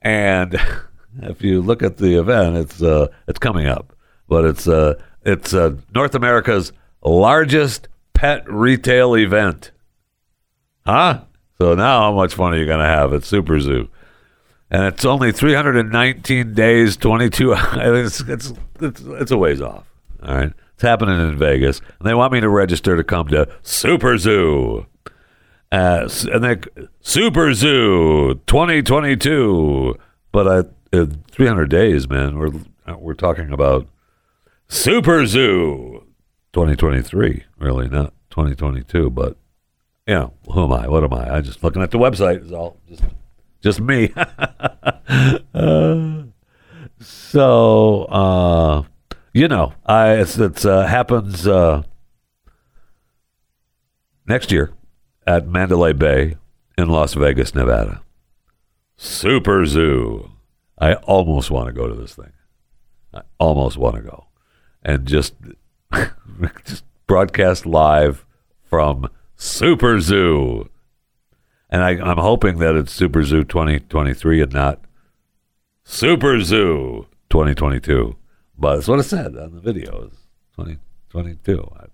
[0.00, 0.54] And
[1.22, 3.94] if you look at the event, it's uh, it's coming up,
[4.28, 9.72] but it's uh, it's uh, North America's largest pet retail event.
[10.86, 11.22] Huh?
[11.60, 13.88] So now how much fun are you going to have at Super Zoo?
[14.70, 19.84] And it's only 319 days, 22 it's, it's, it's, it's a ways off.
[20.22, 20.52] All right.
[20.74, 21.80] It's happening in Vegas.
[21.98, 24.86] And they want me to register to come to Super Zoo.
[25.70, 26.56] Uh, and they
[27.00, 29.98] Super Zoo 2022.
[30.32, 32.52] But I, in 300 days, man, we're
[32.96, 33.86] we're talking about
[34.68, 36.06] Super Zoo
[36.52, 37.44] 2023.
[37.58, 39.10] Really, not 2022.
[39.10, 39.36] But
[40.06, 40.88] you know, who am I?
[40.88, 41.36] What am I?
[41.36, 43.04] I just looking at the website is all just
[43.60, 44.12] just me.
[45.52, 46.22] Uh,
[47.00, 48.82] so uh,
[49.34, 51.82] you know, I it's, it's uh, happens uh,
[54.26, 54.72] next year
[55.28, 56.36] at Mandalay Bay
[56.78, 58.00] in Las Vegas, Nevada.
[58.96, 60.30] Super Zoo.
[60.78, 62.32] I almost want to go to this thing.
[63.12, 64.28] I almost want to go
[64.82, 65.34] and just
[66.64, 68.24] just broadcast live
[68.64, 70.70] from Super Zoo.
[71.68, 74.80] And I, I'm hoping that it's Super Zoo 2023 and not
[75.84, 78.16] Super Zoo 2022.
[78.56, 80.06] But that's what it said on the video.
[80.06, 80.26] It's
[80.56, 81.70] 2022.
[81.76, 81.84] I,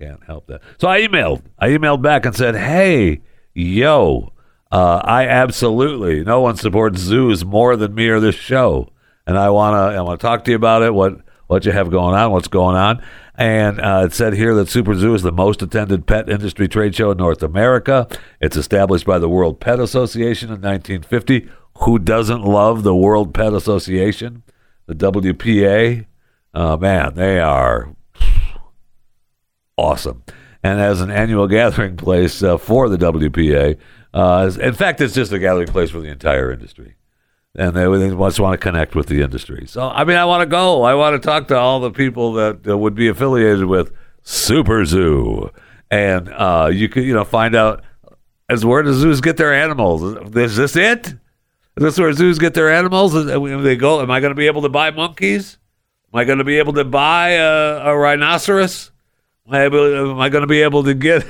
[0.00, 0.62] I can't help that.
[0.78, 1.42] So I emailed.
[1.58, 3.20] I emailed back and said, hey,
[3.52, 4.32] yo,
[4.72, 8.90] uh, I absolutely, no one supports zoos more than me or this show.
[9.26, 11.90] And I want to I wanna talk to you about it, what, what you have
[11.90, 13.02] going on, what's going on.
[13.36, 16.94] And uh, it said here that Super Zoo is the most attended pet industry trade
[16.94, 18.06] show in North America.
[18.40, 21.48] It's established by the World Pet Association in 1950.
[21.78, 24.44] Who doesn't love the World Pet Association?
[24.86, 26.06] The WPA?
[26.52, 27.94] Uh, man, they are
[29.76, 30.22] awesome.
[30.62, 33.76] And as an annual gathering place uh, for the WPA,
[34.12, 36.94] uh, in fact, it's just a gathering place for the entire industry.
[37.56, 39.64] And they, just want to connect with the industry.
[39.68, 40.82] So, I mean, I want to go.
[40.82, 44.84] I want to talk to all the people that uh, would be affiliated with Super
[44.84, 45.50] Zoo.
[45.90, 47.84] And uh, you could, you know, find out
[48.48, 50.02] as where do zoos get their animals?
[50.36, 51.06] Is this it?
[51.06, 51.16] Is
[51.76, 53.14] this where zoos get their animals?
[53.14, 53.26] Is-
[53.62, 54.00] They go.
[54.00, 55.58] Am I going to be able to buy monkeys?
[56.12, 58.90] Am I going to be able to buy a, a rhinoceros?
[59.46, 61.24] Am I, able- am I going to be able to get?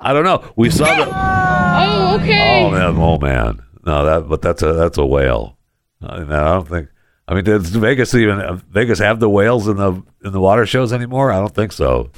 [0.00, 0.48] I don't know.
[0.54, 1.10] We saw the.
[1.10, 2.64] Oh, okay.
[2.64, 3.62] Oh man, oh man.
[3.84, 5.58] No, that but that's a that's a whale.
[6.00, 6.88] Uh, and I don't think.
[7.26, 10.66] I mean, does Vegas even uh, Vegas have the whales in the in the water
[10.66, 11.32] shows anymore?
[11.32, 12.10] I don't think so.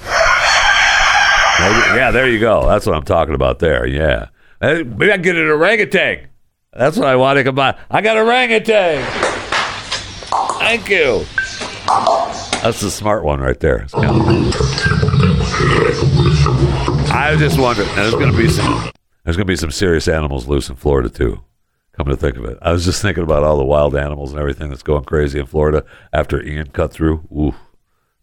[1.59, 2.67] Maybe- yeah, there you go.
[2.67, 3.87] That's what I'm talking about there.
[3.87, 4.29] Yeah,
[4.61, 6.29] maybe I can get an orangutan.
[6.75, 7.79] That's what I want to buy.
[7.91, 9.03] I got orangutan.
[10.59, 11.25] Thank you.
[12.63, 13.87] That's the smart one right there.
[17.31, 17.85] I just wonder.
[17.85, 18.91] There's going to be some.
[19.23, 21.41] There's going to be some serious animals loose in Florida too.
[21.93, 24.41] Come to think of it, I was just thinking about all the wild animals and
[24.41, 27.29] everything that's going crazy in Florida after Ian cut through.
[27.31, 27.55] Ooh,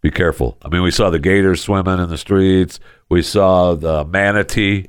[0.01, 0.57] be careful.
[0.61, 2.81] I mean, we saw the gators swimming in the streets.
[3.07, 4.87] We saw the manatee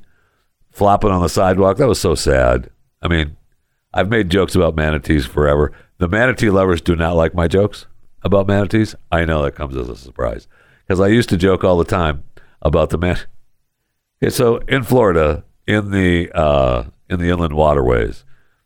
[0.72, 1.76] flopping on the sidewalk.
[1.76, 2.70] That was so sad.
[3.00, 3.36] I mean,
[3.94, 5.70] I've made jokes about manatees forever.
[5.98, 7.86] The manatee lovers do not like my jokes
[8.24, 8.96] about manatees.
[9.12, 10.48] I know that comes as a surprise
[10.88, 12.24] because I used to joke all the time
[12.60, 13.18] about the man.
[14.20, 18.24] Okay, so in Florida, in the uh, in the inland waterways,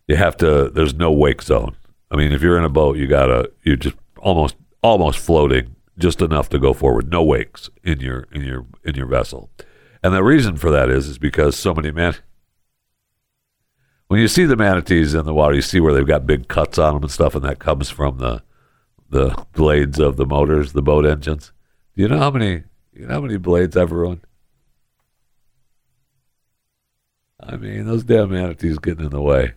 [0.09, 0.71] you have to.
[0.71, 1.77] There's no wake zone.
[2.11, 3.51] I mean, if you're in a boat, you gotta.
[3.63, 7.11] You're just almost almost floating, just enough to go forward.
[7.11, 9.51] No wakes in your in your in your vessel,
[10.03, 12.15] and the reason for that is is because so many men.
[14.09, 16.79] When you see the manatees in the water, you see where they've got big cuts
[16.79, 18.43] on them and stuff, and that comes from the
[19.11, 21.53] the blades of the motors, the boat engines.
[21.95, 22.63] Do you know how many?
[22.95, 24.27] You know how many blades I've ruined?
[27.43, 29.53] I mean, those damn manatees getting in the way.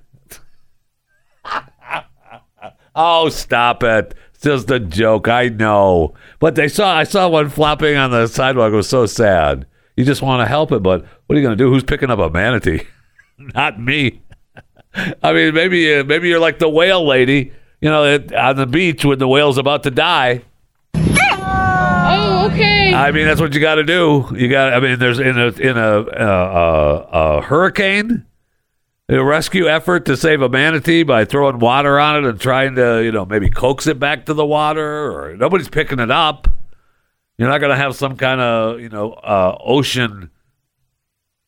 [2.96, 4.16] oh, stop it!
[4.34, 5.28] It's just a joke.
[5.28, 6.96] I know, but they saw.
[6.96, 8.74] I saw one flopping on the sidewalk.
[8.74, 9.68] It was so sad.
[9.96, 11.70] You just want to help it, but what are you going to do?
[11.70, 12.86] Who's picking up a manatee?
[13.38, 14.22] Not me.
[15.24, 19.06] I mean, maybe uh, maybe you're like the whale lady, you know, on the beach
[19.06, 20.44] when the whale's about to die.
[22.46, 22.94] Okay.
[22.94, 24.28] I mean, that's what you got to do.
[24.36, 24.74] You got.
[24.74, 28.26] I mean, there's in a in a, uh, a, a hurricane,
[29.10, 33.04] a rescue effort to save a manatee by throwing water on it and trying to,
[33.04, 36.48] you know, maybe coax it back to the water, or nobody's picking it up.
[37.38, 40.30] You're not going to have some kind of, you know, uh, ocean,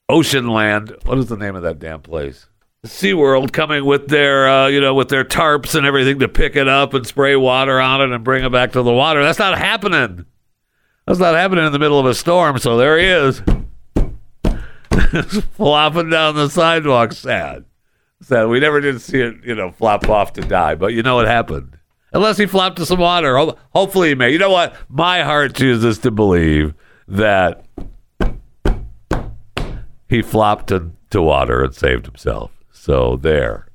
[0.10, 0.96] ocean land.
[1.06, 2.48] What is the name of that damn place?
[2.86, 6.68] SeaWorld coming with their, uh, you know, with their tarps and everything to pick it
[6.68, 9.24] up and spray water on it and bring it back to the water.
[9.24, 10.26] That's not happening.
[11.08, 12.58] That's not happening in the middle of a storm.
[12.60, 13.42] So there he is,
[15.54, 17.14] flopping down the sidewalk.
[17.14, 17.64] Sad,
[18.22, 18.46] sad.
[18.48, 20.76] We never did see it, you know, flop off to die.
[20.76, 21.78] But you know what happened?
[22.14, 23.38] Unless he flopped to some water.
[23.38, 24.32] Ho- Hopefully he may.
[24.32, 24.76] You know what?
[24.90, 26.74] My heart chooses to believe
[27.08, 27.66] that
[30.10, 32.52] he flopped to water and saved himself.
[32.72, 33.67] So there.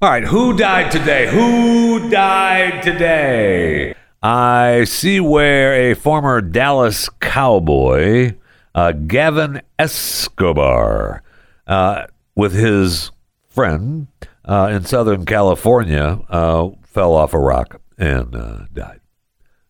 [0.00, 1.26] All right, who died today?
[1.26, 3.96] Who died today?
[4.22, 8.36] I see where a former Dallas Cowboy,
[8.76, 11.24] uh, Gavin Escobar,
[11.66, 13.10] uh, with his
[13.48, 14.06] friend
[14.44, 19.00] uh, in Southern California, uh, fell off a rock and uh, died.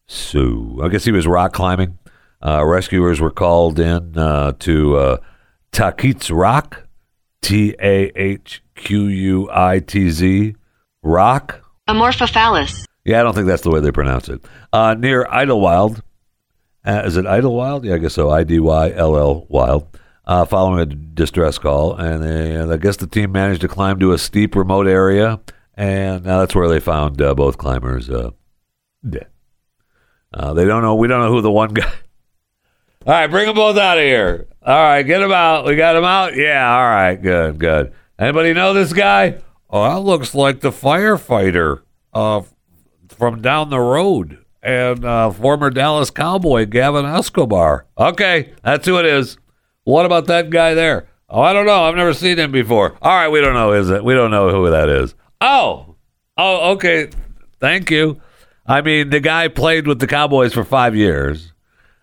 [0.07, 1.97] So I guess he was rock climbing.
[2.45, 5.19] Uh, rescuers were called in to
[5.73, 6.87] Tahquitz Rock,
[7.43, 10.55] T A H Q U I T Z,
[11.03, 11.63] Rock.
[11.89, 12.85] Amorphophallus.
[13.05, 14.43] Yeah, I don't think that's the way they pronounce it.
[14.73, 16.03] Uh, near Idyllwild.
[16.85, 17.85] Uh, is it Idyllwild?
[17.85, 18.31] Yeah, I guess so.
[18.31, 19.87] I D Y L L Wild.
[20.27, 24.13] Uh, following a distress call, and they, I guess the team managed to climb to
[24.13, 25.41] a steep, remote area,
[25.75, 28.33] and uh, that's where they found uh, both climbers uh,
[29.09, 29.29] dead.
[30.35, 30.97] Uh, they don't know.
[30.97, 31.91] We don't know who the one guy.
[33.09, 34.49] All right, bring them both out of here.
[34.63, 35.65] All right, get them out.
[35.65, 36.37] We got them out.
[36.37, 36.77] Yeah.
[36.77, 37.15] All right.
[37.15, 37.59] Good.
[37.59, 37.95] Good.
[38.19, 39.39] Anybody know this guy?
[39.71, 41.81] Oh, that looks like the firefighter
[42.13, 42.43] uh,
[43.09, 47.87] from down the road and uh, former Dallas Cowboy Gavin Escobar.
[47.97, 49.39] Okay, that's who it is.
[49.85, 51.09] What about that guy there?
[51.31, 51.85] Oh, I don't know.
[51.85, 52.99] I've never seen him before.
[53.01, 53.73] All right, we don't know.
[53.73, 54.05] Is it?
[54.05, 55.15] We don't know who that is.
[55.41, 55.97] Oh,
[56.37, 57.09] oh, okay.
[57.59, 58.21] Thank you.
[58.67, 61.55] I mean, the guy played with the Cowboys for five years.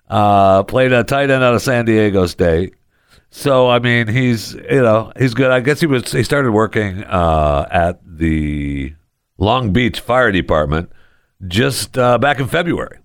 [0.08, 2.76] Uh, played a tight end out of San Diego State.
[3.32, 5.52] So I mean, he's you know he's good.
[5.52, 8.94] I guess he was he started working uh, at the
[9.38, 10.92] Long Beach Fire Department
[11.48, 13.00] just uh, back in February.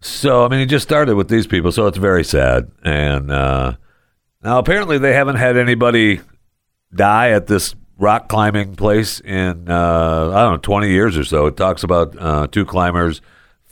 [0.00, 2.70] So I mean, he just started with these people, so it's very sad.
[2.84, 3.76] And uh,
[4.42, 6.20] now apparently they haven't had anybody
[6.94, 11.46] die at this rock climbing place in uh, I don't know twenty years or so.
[11.46, 13.20] It talks about uh, two climbers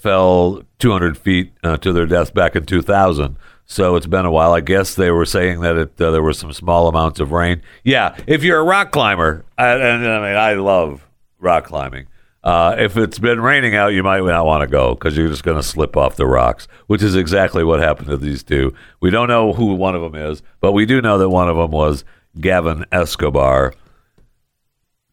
[0.05, 3.39] fell 200 feet uh, to their death back in 2000.
[3.65, 4.53] So it's been a while.
[4.53, 7.63] I guess they were saying that it, uh, there were some small amounts of rain.
[7.85, 12.07] Yeah, if you're a rock climber, and, and I mean, I love rock climbing.
[12.43, 15.43] Uh, if it's been raining out, you might not want to go because you're just
[15.43, 18.75] going to slip off the rocks, which is exactly what happened to these two.
[19.01, 21.57] We don't know who one of them is, but we do know that one of
[21.57, 22.05] them was
[22.39, 23.73] Gavin Escobar,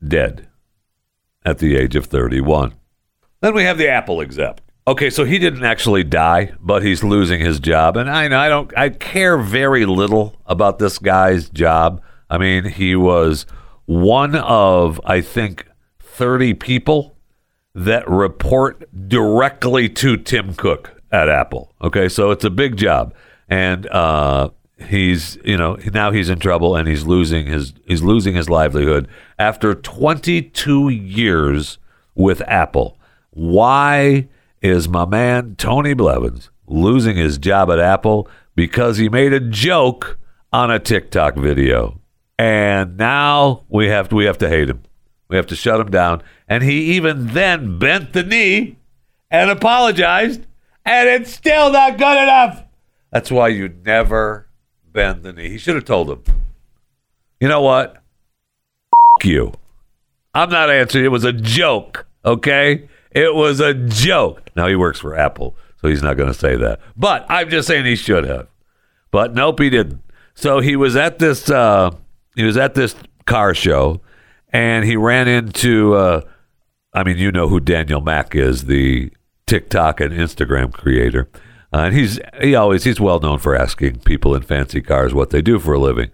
[0.06, 0.50] dead
[1.46, 2.74] at the age of 31.
[3.40, 4.60] Then we have the Apple exec.
[4.88, 8.76] Okay, so he didn't actually die, but he's losing his job, and I I don't
[8.76, 12.02] I care very little about this guy's job.
[12.30, 13.46] I mean, he was
[13.86, 15.68] one of I think
[16.00, 17.16] 30 people
[17.76, 21.74] that report directly to Tim Cook at Apple.
[21.82, 23.14] Okay, so it's a big job,
[23.48, 24.50] and uh,
[24.90, 29.08] he's you know now he's in trouble and he's losing his he's losing his livelihood
[29.38, 31.78] after 22 years
[32.16, 32.98] with Apple.
[33.30, 34.28] Why
[34.62, 40.18] is my man Tony Blevins losing his job at Apple because he made a joke
[40.54, 42.00] on a TikTok video,
[42.38, 44.84] and now we have to, we have to hate him.
[45.30, 46.22] We have to shut him down.
[46.48, 48.78] And he even then bent the knee
[49.30, 50.46] and apologized,
[50.84, 52.64] and it's still not good enough.
[53.12, 54.48] That's why you never
[54.92, 55.50] bend the knee.
[55.50, 56.24] He should have told him.
[57.40, 58.04] You know what?
[59.22, 59.54] F- you.
[60.34, 61.06] I'm not answering.
[61.06, 62.90] It was a joke, okay?
[63.12, 64.50] It was a joke.
[64.56, 66.80] Now he works for Apple, so he's not going to say that.
[66.96, 68.48] But I'm just saying he should have.
[69.12, 70.02] But nope, he didn't.
[70.34, 71.50] So he was at this.
[71.50, 71.92] Uh,
[72.36, 72.96] he was at this
[73.26, 74.02] car show,
[74.54, 75.96] and he ran into.
[75.96, 76.22] Uh,
[76.94, 79.12] I mean, you know who Daniel Mac is, the
[79.46, 81.30] TikTok and Instagram creator.
[81.74, 85.30] Uh, and he's he always he's well known for asking people in fancy cars what
[85.30, 86.12] they do for a living.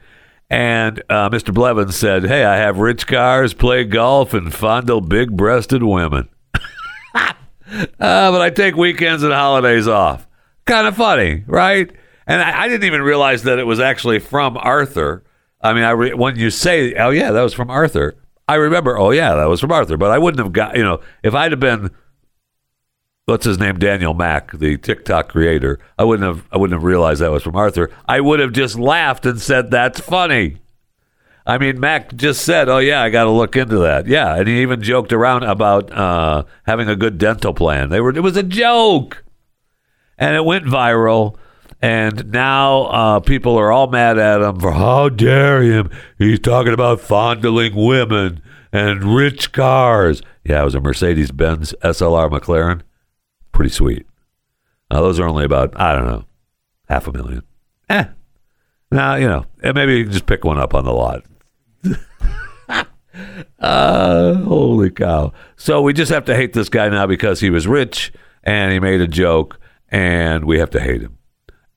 [0.49, 1.53] And uh, Mr.
[1.53, 6.29] Blevins said, "Hey, I have rich cars, play golf, and fondle big-breasted women."
[7.69, 10.27] Uh, but I take weekends and holidays off.
[10.65, 11.91] Kind of funny, right?
[12.25, 15.23] And I, I, didn't even realize that it was actually from Arthur.
[15.61, 18.15] I mean, I re- when you say, "Oh yeah, that was from Arthur,"
[18.47, 20.99] I remember, "Oh yeah, that was from Arthur." But I wouldn't have got, you know,
[21.23, 21.91] if I'd have been,
[23.25, 27.21] what's his name, Daniel Mac, the TikTok creator, I wouldn't have, I wouldn't have realized
[27.21, 27.89] that was from Arthur.
[28.07, 30.57] I would have just laughed and said, "That's funny."
[31.47, 34.49] I mean, Mac just said, "Oh yeah, I got to look into that." Yeah, and
[34.49, 37.89] he even joked around about uh, having a good dental plan.
[37.89, 39.23] They were it was a joke,
[40.17, 41.37] and it went viral.
[41.81, 45.91] And now uh, people are all mad at him for how dare him?
[46.17, 48.41] He's talking about fondling women
[48.73, 50.21] and rich cars.
[50.43, 52.81] Yeah, it was a Mercedes Benz SLR McLaren.
[53.51, 54.07] Pretty sweet.
[54.91, 56.25] Now, those are only about I don't know
[56.89, 57.43] half a million.
[57.89, 58.05] Eh.
[58.91, 61.23] Now, you know, eh, maybe you can just pick one up on the lot.
[63.59, 65.33] uh, holy cow.
[65.55, 68.11] So we just have to hate this guy now because he was rich
[68.43, 69.59] and he made a joke
[69.89, 71.17] and we have to hate him.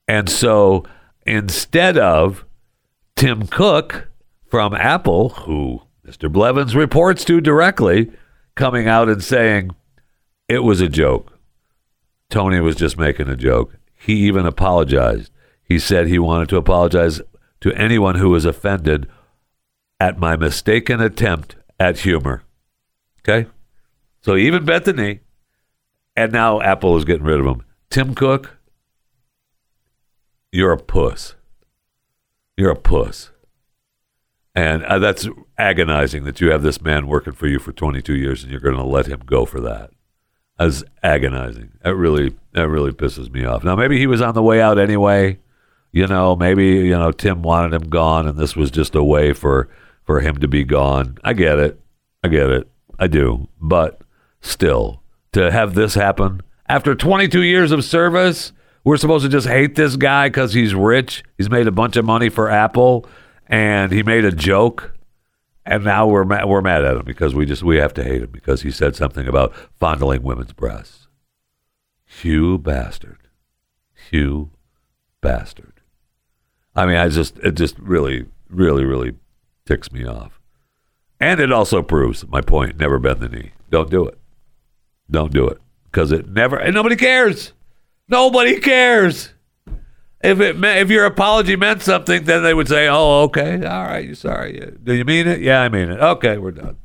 [0.07, 0.83] And so
[1.25, 2.45] instead of
[3.15, 4.09] Tim Cook
[4.49, 6.31] from Apple, who Mr.
[6.31, 8.11] Blevins reports to directly,
[8.55, 9.71] coming out and saying
[10.47, 11.39] it was a joke.
[12.29, 13.77] Tony was just making a joke.
[13.93, 15.31] He even apologized.
[15.63, 17.21] He said he wanted to apologize
[17.61, 19.07] to anyone who was offended
[20.01, 22.41] at my mistaken attempt at humor.
[23.19, 23.47] Okay?
[24.21, 25.19] So even knee,
[26.15, 27.63] and now Apple is getting rid of him.
[27.91, 28.57] Tim Cook,
[30.51, 31.35] you're a puss.
[32.57, 33.29] You're a puss.
[34.55, 35.27] And uh, that's
[35.59, 38.75] agonizing that you have this man working for you for 22 years and you're going
[38.75, 39.91] to let him go for that.
[40.57, 41.73] That's agonizing.
[41.83, 43.63] That really, that really pisses me off.
[43.63, 45.37] Now, maybe he was on the way out anyway.
[45.91, 49.33] You know, maybe you know Tim wanted him gone, and this was just a way
[49.33, 49.67] for
[50.03, 51.17] for him to be gone.
[51.23, 51.79] I get it.
[52.23, 52.69] I get it.
[52.99, 53.47] I do.
[53.59, 54.01] But
[54.41, 55.01] still,
[55.33, 56.41] to have this happen
[56.71, 58.53] after 22 years of service,
[58.85, 61.21] we're supposed to just hate this guy because he's rich.
[61.37, 63.05] He's made a bunch of money for Apple,
[63.47, 64.93] and he made a joke,
[65.65, 68.21] and now we're ma- we're mad at him because we just we have to hate
[68.23, 71.07] him because he said something about fondling women's breasts.
[72.05, 73.27] Hugh bastard,
[74.09, 74.51] Hugh
[75.19, 75.81] bastard.
[76.73, 79.13] I mean, I just it just really, really, really
[79.71, 80.39] ticks me off,
[81.19, 83.51] and it also proves my point: never bend the knee.
[83.69, 84.17] Don't do it.
[85.09, 87.53] Don't do it because it never and nobody cares.
[88.09, 89.33] Nobody cares.
[90.21, 94.05] If it if your apology meant something, then they would say, "Oh, okay, all right,
[94.05, 94.73] you're sorry.
[94.83, 95.39] Do you mean it?
[95.41, 95.99] Yeah, I mean it.
[95.99, 96.77] Okay, we're done."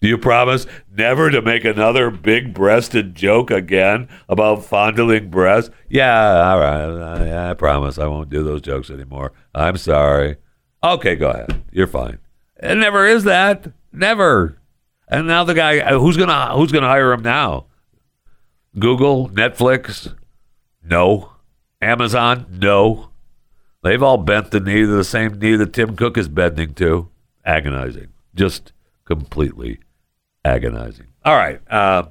[0.00, 0.64] Do you promise
[0.96, 5.72] never to make another big-breasted joke again about fondling breasts?
[5.88, 7.32] Yeah, all right.
[7.32, 9.32] I, I promise I won't do those jokes anymore.
[9.56, 10.36] I'm sorry.
[10.84, 11.64] Okay, go ahead.
[11.72, 12.18] You're fine.
[12.60, 13.72] It never is that.
[13.92, 14.58] Never.
[15.08, 17.66] And now the guy who's gonna who's gonna hire him now?
[18.78, 20.14] Google, Netflix,
[20.84, 21.32] no.
[21.80, 23.10] Amazon, no.
[23.82, 27.08] They've all bent the knee to the same knee that Tim Cook is bending to.
[27.44, 28.08] Agonizing.
[28.34, 28.72] Just
[29.04, 29.78] completely
[30.44, 31.06] agonizing.
[31.24, 31.60] All right.
[31.70, 32.08] Uh,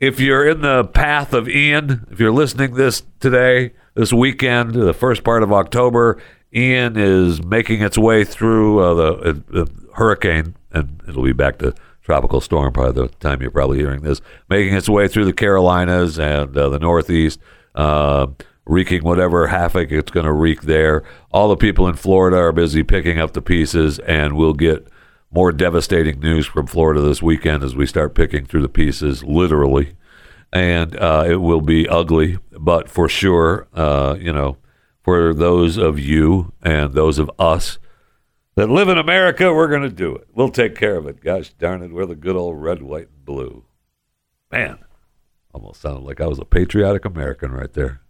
[0.00, 4.92] if you're in the path of Ian, if you're listening this today, this weekend, the
[4.92, 6.20] first part of October,
[6.54, 11.58] Ian is making its way through uh, the, uh, the hurricane, and it'll be back
[11.58, 15.32] to tropical storm by the time you're probably hearing this, making its way through the
[15.32, 17.38] Carolinas and uh, the Northeast,
[17.74, 18.26] uh,
[18.64, 21.04] wreaking whatever havoc it's going to wreak there.
[21.32, 24.88] All the people in Florida are busy picking up the pieces, and we'll get
[25.30, 29.92] more devastating news from Florida this weekend as we start picking through the pieces, literally.
[30.50, 34.56] And uh, it will be ugly, but for sure, uh, you know,
[35.08, 37.78] for those of you and those of us
[38.56, 40.28] that live in America, we're going to do it.
[40.34, 41.24] We'll take care of it.
[41.24, 43.64] Gosh darn it, we're the good old red, white, and blue.
[44.52, 44.80] Man,
[45.54, 48.02] almost sounded like I was a patriotic American right there.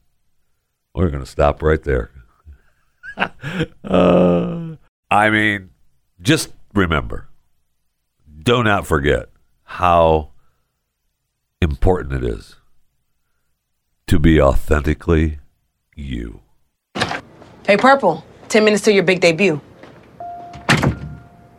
[0.92, 2.10] We're going to stop right there.
[3.84, 4.74] uh,
[5.08, 5.70] I mean,
[6.20, 7.28] just remember,
[8.42, 9.28] do not forget
[9.62, 10.32] how
[11.62, 12.56] important it is
[14.08, 15.38] to be authentically
[15.94, 16.40] you.
[17.68, 18.24] Hey, Purple.
[18.48, 19.60] 10 minutes to your big debut.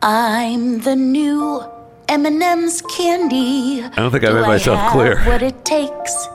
[0.01, 1.63] I'm the new
[2.07, 3.83] M&M's candy.
[3.83, 5.19] I don't think I made Do myself have clear.
[5.25, 6.27] What it takes.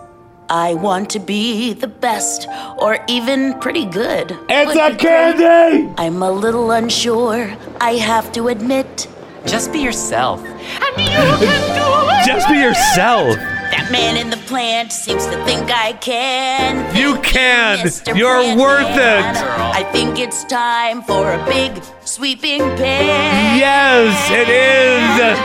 [0.48, 2.46] I want to be the best
[2.78, 4.38] or even pretty good.
[4.48, 5.88] It's Would a candy!
[5.88, 5.94] great.
[5.98, 9.08] I'm a little unsure, I have to admit.
[9.44, 10.40] Just be yourself.
[10.44, 12.26] And you can do it.
[12.26, 13.36] Just be yourself.
[13.84, 16.96] That man in the plant seems to think I can.
[16.96, 17.84] You can.
[17.84, 18.16] Mr.
[18.16, 19.36] You're Plant worth Man.
[19.36, 19.42] it.
[19.42, 23.58] I think it's time for a big sweeping pan.
[23.58, 25.36] Yes, it is.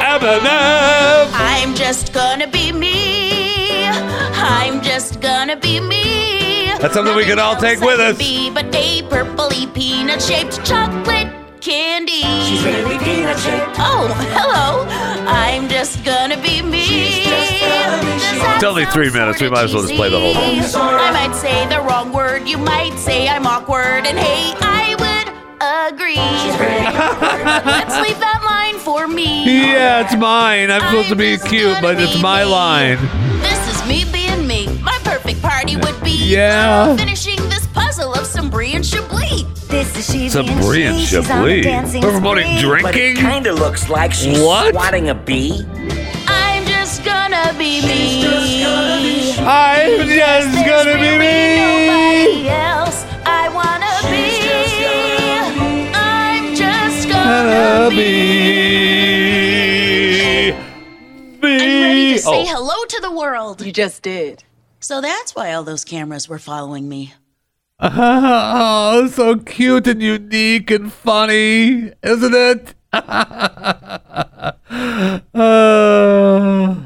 [0.00, 1.28] Eminem.
[1.34, 3.88] I'm just gonna be me.
[3.88, 6.70] I'm just gonna be me.
[6.78, 8.16] That's something we can all take with us.
[8.16, 12.22] Be but a purpley peanut shaped chocolate candy.
[12.46, 13.74] She's gonna be peanut shaped.
[13.80, 14.06] Oh,
[14.38, 14.86] hello.
[15.26, 17.25] I'm just gonna be me.
[18.56, 19.40] It's only three minutes.
[19.40, 20.60] We might as well just play the whole thing.
[20.60, 22.48] I might say the wrong word.
[22.48, 24.06] You might say I'm awkward.
[24.06, 26.16] And hey, I would agree.
[27.66, 29.44] Let's leave that line for me.
[29.44, 30.70] Yeah, it's mine.
[30.70, 32.98] I'm supposed to be cute, but it's my line.
[33.42, 34.66] This is me being me.
[34.82, 36.86] My perfect party would be Yeah.
[36.92, 39.42] uh, finishing this puzzle of some brie and chablis.
[39.68, 41.62] This is she Some being brie she, she's on a chablis.
[41.64, 42.80] dancing We're promoting spree.
[42.80, 43.16] drinking?
[43.16, 44.72] Kinda looks like she's What?
[44.72, 45.62] swatting a bee
[47.52, 48.24] be me.
[49.38, 52.46] I'm just gonna be me.
[55.94, 57.96] I'm just gonna, be.
[60.46, 60.52] be.
[60.52, 62.16] I'm ready to oh.
[62.16, 62.46] say oh.
[62.46, 63.64] hello to the world.
[63.64, 64.44] You just did.
[64.80, 67.14] So that's why all those cameras were following me.
[67.78, 72.74] Oh, so cute and unique and funny, isn't it?
[75.34, 76.85] uh...